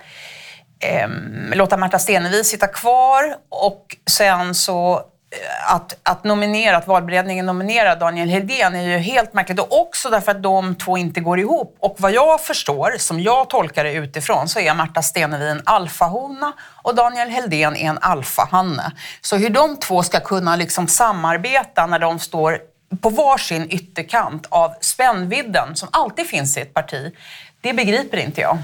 eh, 0.79 1.07
låta 1.53 1.77
Märta 1.77 1.99
Stenevi 1.99 2.43
sitta 2.43 2.67
kvar 2.67 3.35
och 3.49 3.97
sen 4.09 4.55
så 4.55 4.93
eh, 4.95 5.73
att, 5.75 5.97
att 6.03 6.23
nominera, 6.23 6.77
att 6.77 6.87
valberedningen 6.87 7.45
nominerar 7.45 7.95
Daniel 7.95 8.29
Hedén 8.29 8.75
är 8.75 8.81
ju 8.81 8.97
helt 8.97 9.33
märkligt 9.33 9.59
och 9.59 9.81
också 9.81 10.09
därför 10.09 10.31
att 10.31 10.43
de 10.43 10.75
två 10.75 10.97
inte 10.97 11.21
går 11.21 11.39
ihop. 11.39 11.77
Och 11.79 11.95
vad 11.99 12.11
jag 12.11 12.41
förstår, 12.41 12.95
som 12.97 13.19
jag 13.19 13.49
tolkar 13.49 13.83
det 13.83 13.93
utifrån, 13.93 14.47
så 14.47 14.59
är 14.59 14.73
Märta 14.73 15.01
Stenevi 15.01 15.49
en 15.49 15.61
alfahona 15.65 16.53
och 16.83 16.95
Daniel 16.95 17.29
Heldén 17.29 17.75
är 17.75 17.89
en 17.89 17.99
alfahanne. 18.01 18.91
Så 19.21 19.35
hur 19.35 19.49
de 19.49 19.77
två 19.77 20.03
ska 20.03 20.19
kunna 20.19 20.55
liksom 20.55 20.87
samarbeta 20.87 21.85
när 21.85 21.99
de 21.99 22.19
står 22.19 22.59
på 23.01 23.09
varsin 23.09 23.67
ytterkant 23.69 24.47
av 24.49 24.73
spännvidden 24.81 25.75
som 25.75 25.89
alltid 25.91 26.27
finns 26.27 26.57
i 26.57 26.61
ett 26.61 26.73
parti, 26.73 27.15
det 27.61 27.73
begriper 27.73 28.17
inte 28.17 28.41
jag. 28.41 28.57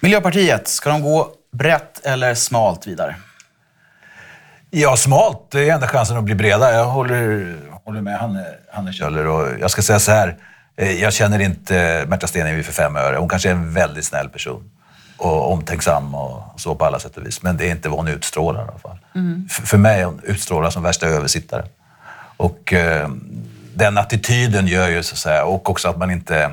Miljöpartiet, 0.00 0.68
ska 0.68 0.90
de 0.90 1.02
gå 1.02 1.32
brett 1.52 2.06
eller 2.06 2.34
smalt 2.34 2.86
vidare? 2.86 3.16
Ja, 4.70 4.96
smalt. 4.96 5.50
Det 5.50 5.68
är 5.68 5.74
enda 5.74 5.88
chansen 5.88 6.16
att 6.16 6.24
bli 6.24 6.34
breda. 6.34 6.74
Jag 6.74 6.84
håller, 6.84 7.56
håller 7.84 8.00
med 8.00 8.18
Hanne, 8.18 8.46
Hanne 8.72 8.92
Kjöller. 8.92 9.26
Och 9.26 9.48
jag 9.60 9.70
ska 9.70 9.82
säga 9.82 9.98
så 9.98 10.12
här. 10.12 10.36
Eh, 10.76 11.02
jag 11.02 11.12
känner 11.12 11.38
inte 11.38 12.04
Märta 12.08 12.26
Stenevi 12.26 12.62
för 12.62 12.72
fem 12.72 12.96
öre. 12.96 13.16
Hon 13.16 13.28
kanske 13.28 13.48
är 13.48 13.52
en 13.52 13.72
väldigt 13.72 14.04
snäll 14.04 14.28
person. 14.28 14.70
Och 15.16 15.52
omtänksam 15.52 16.14
och 16.14 16.60
så 16.60 16.74
på 16.74 16.84
alla 16.84 16.98
sätt 16.98 17.16
och 17.16 17.26
vis. 17.26 17.42
Men 17.42 17.56
det 17.56 17.66
är 17.66 17.70
inte 17.70 17.88
vad 17.88 17.98
hon 17.98 18.08
utstrålar 18.08 18.60
i 18.60 18.68
alla 18.68 18.78
fall. 18.78 18.98
Mm. 19.14 19.48
För 19.48 19.78
mig 19.78 20.04
hon 20.04 20.20
utstrålar 20.22 20.70
som 20.70 20.82
värsta 20.82 21.06
översittare. 21.06 21.64
Och 22.36 22.72
eh, 22.72 23.08
den 23.74 23.98
attityden 23.98 24.66
gör 24.66 24.88
ju 24.88 25.02
så 25.02 25.12
att 25.12 25.18
säga, 25.18 25.44
och 25.44 25.70
också 25.70 25.88
att 25.88 25.98
man 25.98 26.10
inte, 26.10 26.50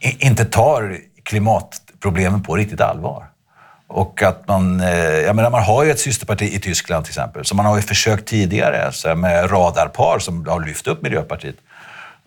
inte 0.00 0.44
tar 0.44 0.98
klimat 1.22 1.81
problemen 2.02 2.42
på 2.42 2.56
riktigt 2.56 2.80
allvar. 2.80 3.24
Och 3.86 4.22
att 4.22 4.48
man, 4.48 4.80
eh, 4.80 4.88
jag 4.98 5.36
menar, 5.36 5.50
man 5.50 5.62
har 5.62 5.84
ju 5.84 5.90
ett 5.90 6.00
systerparti 6.00 6.42
i 6.42 6.60
Tyskland 6.60 7.04
till 7.04 7.10
exempel, 7.10 7.44
så 7.44 7.54
man 7.54 7.66
har 7.66 7.76
ju 7.76 7.82
försökt 7.82 8.28
tidigare 8.28 8.92
så 8.92 9.14
med 9.14 9.52
radarpar 9.52 10.18
som 10.18 10.46
har 10.46 10.60
lyft 10.60 10.86
upp 10.86 11.02
Miljöpartiet. 11.02 11.56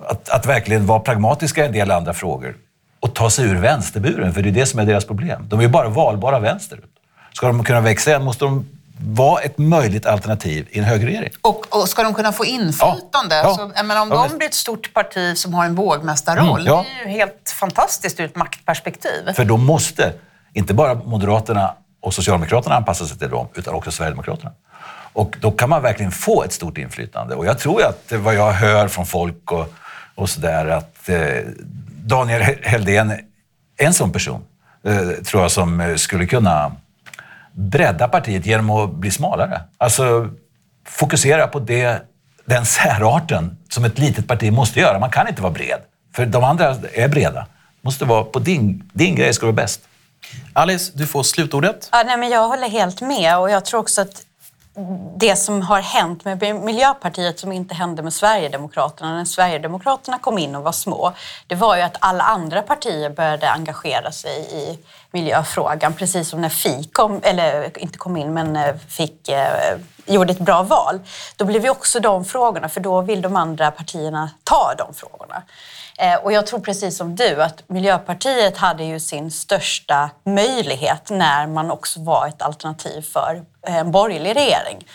Att, 0.07 0.29
att 0.29 0.45
verkligen 0.45 0.85
vara 0.85 0.99
pragmatiska 0.99 1.63
i 1.63 1.67
en 1.67 1.73
del 1.73 1.91
andra 1.91 2.13
frågor 2.13 2.55
och 2.99 3.13
ta 3.13 3.29
sig 3.29 3.45
ur 3.45 3.55
vänsterburen, 3.55 4.33
för 4.33 4.41
det 4.41 4.49
är 4.49 4.51
det 4.51 4.65
som 4.65 4.79
är 4.79 4.85
deras 4.85 5.05
problem. 5.05 5.45
De 5.49 5.59
är 5.59 5.63
ju 5.63 5.69
bara 5.69 5.89
valbara 5.89 6.39
vänsterut. 6.39 6.91
Ska 7.33 7.47
de 7.47 7.63
kunna 7.63 7.81
växa 7.81 8.09
igen 8.09 8.23
måste 8.23 8.45
de 8.45 8.65
vara 8.99 9.41
ett 9.41 9.57
möjligt 9.57 10.05
alternativ 10.05 10.67
i 10.71 10.79
en 10.79 10.85
högerregering. 10.85 11.31
Och, 11.41 11.81
och 11.81 11.89
ska 11.89 12.03
de 12.03 12.13
kunna 12.13 12.31
få 12.31 12.45
inflytande? 12.45 13.35
Ja, 13.35 13.43
ja, 13.43 13.73
så, 13.77 13.83
menar, 13.83 14.01
om 14.01 14.09
ja, 14.11 14.27
de 14.29 14.37
blir 14.37 14.47
ett 14.47 14.53
stort 14.53 14.93
parti 14.93 15.37
som 15.37 15.53
har 15.53 15.65
en 15.65 15.75
vågmästarroll, 15.75 16.61
mm, 16.61 16.65
ja. 16.65 16.85
det 16.87 17.01
är 17.01 17.13
ju 17.13 17.17
helt 17.19 17.53
fantastiskt 17.59 18.19
ur 18.19 18.25
ett 18.25 18.35
maktperspektiv. 18.35 19.33
För 19.35 19.45
då 19.45 19.57
måste 19.57 20.13
inte 20.53 20.73
bara 20.73 20.93
Moderaterna 20.93 21.75
och 22.01 22.13
Socialdemokraterna 22.13 22.75
anpassa 22.75 23.05
sig 23.05 23.17
till 23.17 23.29
dem, 23.29 23.47
utan 23.55 23.73
också 23.73 23.91
Sverigedemokraterna. 23.91 24.51
Och 25.13 25.37
då 25.41 25.51
kan 25.51 25.69
man 25.69 25.81
verkligen 25.81 26.11
få 26.11 26.43
ett 26.43 26.53
stort 26.53 26.77
inflytande. 26.77 27.35
Och 27.35 27.45
jag 27.45 27.59
tror 27.59 27.81
att 27.83 28.11
vad 28.11 28.35
jag 28.35 28.51
hör 28.51 28.87
från 28.87 29.05
folk 29.05 29.51
och, 29.51 29.73
och 30.15 30.29
sådär, 30.29 30.67
att 30.67 31.09
eh, 31.09 31.17
Daniel 32.05 32.41
Heldén 32.41 33.11
är 33.11 33.21
en 33.77 33.93
sån 33.93 34.11
person, 34.11 34.45
eh, 34.83 35.09
tror 35.25 35.41
jag, 35.41 35.51
som 35.51 35.93
skulle 35.97 36.25
kunna 36.25 36.71
bredda 37.55 38.07
partiet 38.07 38.45
genom 38.45 38.69
att 38.69 38.91
bli 38.91 39.11
smalare. 39.11 39.61
Alltså 39.77 40.29
fokusera 40.87 41.47
på 41.47 41.59
det, 41.59 42.01
den 42.45 42.65
särarten 42.65 43.57
som 43.69 43.85
ett 43.85 43.99
litet 43.99 44.27
parti 44.27 44.51
måste 44.51 44.79
göra. 44.79 44.99
Man 44.99 45.11
kan 45.11 45.27
inte 45.27 45.41
vara 45.41 45.53
bred, 45.53 45.79
för 46.15 46.25
de 46.25 46.43
andra 46.43 46.75
är 46.93 47.07
breda. 47.07 47.47
måste 47.81 48.05
vara 48.05 48.23
på 48.23 48.39
din, 48.39 48.89
din 48.93 49.15
grej 49.15 49.33
ska 49.33 49.45
vara 49.45 49.53
bäst. 49.55 49.81
Alice, 50.53 50.91
du 50.95 51.07
får 51.07 51.23
slutordet. 51.23 51.89
Ja, 51.91 52.03
nej, 52.05 52.17
men 52.17 52.29
jag 52.29 52.47
håller 52.47 52.69
helt 52.69 53.01
med 53.01 53.37
och 53.37 53.49
jag 53.49 53.65
tror 53.65 53.79
också 53.79 54.01
att 54.01 54.25
det 55.17 55.35
som 55.35 55.61
har 55.61 55.81
hänt 55.81 56.25
med 56.25 56.63
Miljöpartiet 56.63 57.39
som 57.39 57.51
inte 57.51 57.75
hände 57.75 58.03
med 58.03 58.13
Sverigedemokraterna 58.13 59.15
när 59.15 59.25
Sverigedemokraterna 59.25 60.19
kom 60.19 60.37
in 60.37 60.55
och 60.55 60.63
var 60.63 60.71
små, 60.71 61.13
det 61.47 61.55
var 61.55 61.75
ju 61.75 61.81
att 61.81 61.97
alla 61.99 62.23
andra 62.23 62.61
partier 62.61 63.09
började 63.09 63.49
engagera 63.49 64.11
sig 64.11 64.47
i 64.51 64.79
miljöfrågan, 65.15 65.93
precis 65.93 66.29
som 66.29 66.41
när 66.41 66.49
Fi 66.49 66.83
kom, 66.83 67.19
eller 67.23 67.79
inte 67.79 67.97
kom 67.97 68.17
in, 68.17 68.33
men 68.33 68.55
eh, 68.55 68.75
fick, 68.89 69.29
eh, 69.29 69.77
gjorde 70.05 70.31
ett 70.31 70.39
bra 70.39 70.63
val. 70.63 70.99
Då 71.35 71.45
blev 71.45 71.63
ju 71.63 71.69
också 71.69 71.99
de 71.99 72.25
frågorna, 72.25 72.69
för 72.69 72.81
då 72.81 73.01
vill 73.01 73.21
de 73.21 73.35
andra 73.35 73.71
partierna 73.71 74.29
ta 74.43 74.73
de 74.77 74.93
frågorna. 74.93 75.43
Eh, 75.97 76.15
och 76.15 76.31
jag 76.31 76.47
tror 76.47 76.59
precis 76.59 76.97
som 76.97 77.15
du 77.15 77.43
att 77.43 77.69
Miljöpartiet 77.69 78.57
hade 78.57 78.83
ju 78.83 78.99
sin 78.99 79.31
största 79.31 80.09
möjlighet 80.25 81.09
när 81.09 81.47
man 81.47 81.71
också 81.71 81.99
var 81.99 82.27
ett 82.27 82.41
alternativ 82.41 83.01
för 83.01 83.43
eh, 83.67 83.75
en 83.75 83.91
borgerlig 83.91 84.35
regering. 84.35 84.87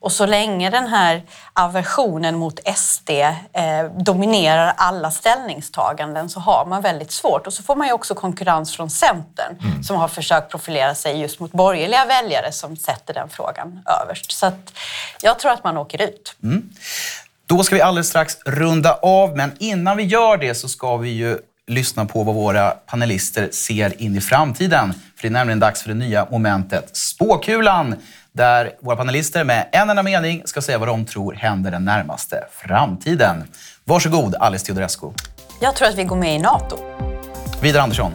Och 0.00 0.12
så 0.12 0.26
länge 0.26 0.70
den 0.70 0.86
här 0.86 1.22
aversionen 1.52 2.36
mot 2.36 2.60
SD 2.76 3.10
eh, 3.10 3.84
dominerar 3.98 4.74
alla 4.76 5.10
ställningstaganden 5.10 6.28
så 6.28 6.40
har 6.40 6.66
man 6.66 6.82
väldigt 6.82 7.12
svårt. 7.12 7.46
Och 7.46 7.52
så 7.52 7.62
får 7.62 7.76
man 7.76 7.86
ju 7.86 7.92
också 7.92 8.14
konkurrens 8.14 8.76
från 8.76 8.90
Centern 8.90 9.56
mm. 9.60 9.82
som 9.82 9.96
har 9.96 10.08
försökt 10.08 10.50
profilera 10.50 10.94
sig 10.94 11.20
just 11.20 11.40
mot 11.40 11.52
borgerliga 11.52 12.04
väljare 12.04 12.52
som 12.52 12.76
sätter 12.76 13.14
den 13.14 13.28
frågan 13.28 13.80
överst. 14.02 14.32
Så 14.32 14.46
att 14.46 14.72
jag 15.22 15.38
tror 15.38 15.52
att 15.52 15.64
man 15.64 15.76
åker 15.76 16.02
ut. 16.02 16.36
Mm. 16.42 16.70
Då 17.46 17.62
ska 17.62 17.74
vi 17.74 17.80
alldeles 17.80 18.08
strax 18.08 18.36
runda 18.46 18.94
av, 18.94 19.36
men 19.36 19.52
innan 19.58 19.96
vi 19.96 20.02
gör 20.02 20.36
det 20.36 20.54
så 20.54 20.68
ska 20.68 20.96
vi 20.96 21.10
ju 21.10 21.38
lyssna 21.68 22.04
på 22.04 22.22
vad 22.22 22.34
våra 22.34 22.70
panelister 22.70 23.48
ser 23.52 24.02
in 24.02 24.16
i 24.16 24.20
framtiden. 24.20 24.92
För 24.92 25.22
det 25.22 25.28
är 25.28 25.30
nämligen 25.30 25.60
dags 25.60 25.82
för 25.82 25.88
det 25.88 25.94
nya 25.94 26.26
momentet 26.30 26.96
Spåkulan, 26.96 27.96
där 28.32 28.72
våra 28.82 28.96
panelister 28.96 29.44
med 29.44 29.68
en 29.72 29.90
enda 29.90 30.02
mening 30.02 30.42
ska 30.44 30.60
säga 30.60 30.78
vad 30.78 30.88
de 30.88 31.04
tror 31.04 31.34
händer 31.34 31.70
den 31.70 31.84
närmaste 31.84 32.44
framtiden. 32.50 33.44
Varsågod 33.84 34.34
Alice 34.34 34.66
Teodorescu. 34.66 35.10
Jag 35.60 35.76
tror 35.76 35.88
att 35.88 35.94
vi 35.94 36.04
går 36.04 36.16
med 36.16 36.34
i 36.34 36.38
NATO. 36.38 36.78
Vidar 37.62 37.80
Andersson. 37.80 38.12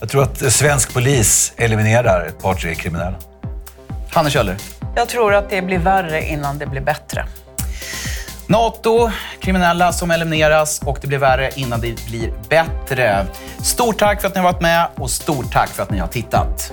Jag 0.00 0.08
tror 0.08 0.22
att 0.22 0.52
svensk 0.52 0.94
polis 0.94 1.52
eliminerar 1.56 2.26
ett 2.26 2.42
par, 2.42 2.54
tre 2.54 2.74
kriminella. 2.74 3.14
Hanne 4.12 4.30
Kjöller. 4.30 4.56
Jag 4.96 5.08
tror 5.08 5.34
att 5.34 5.50
det 5.50 5.62
blir 5.62 5.78
värre 5.78 6.28
innan 6.28 6.58
det 6.58 6.66
blir 6.66 6.80
bättre. 6.80 7.26
NATO, 8.46 9.10
kriminella 9.40 9.92
som 9.92 10.10
elimineras 10.10 10.80
och 10.84 10.98
det 11.00 11.06
blir 11.06 11.18
värre 11.18 11.50
innan 11.54 11.80
det 11.80 12.06
blir 12.06 12.32
bättre. 12.48 13.26
Stort 13.62 13.98
tack 13.98 14.20
för 14.20 14.28
att 14.28 14.34
ni 14.34 14.40
har 14.40 14.52
varit 14.52 14.62
med 14.62 14.88
och 14.94 15.10
stort 15.10 15.52
tack 15.52 15.68
för 15.68 15.82
att 15.82 15.90
ni 15.90 15.98
har 15.98 16.08
tittat. 16.08 16.72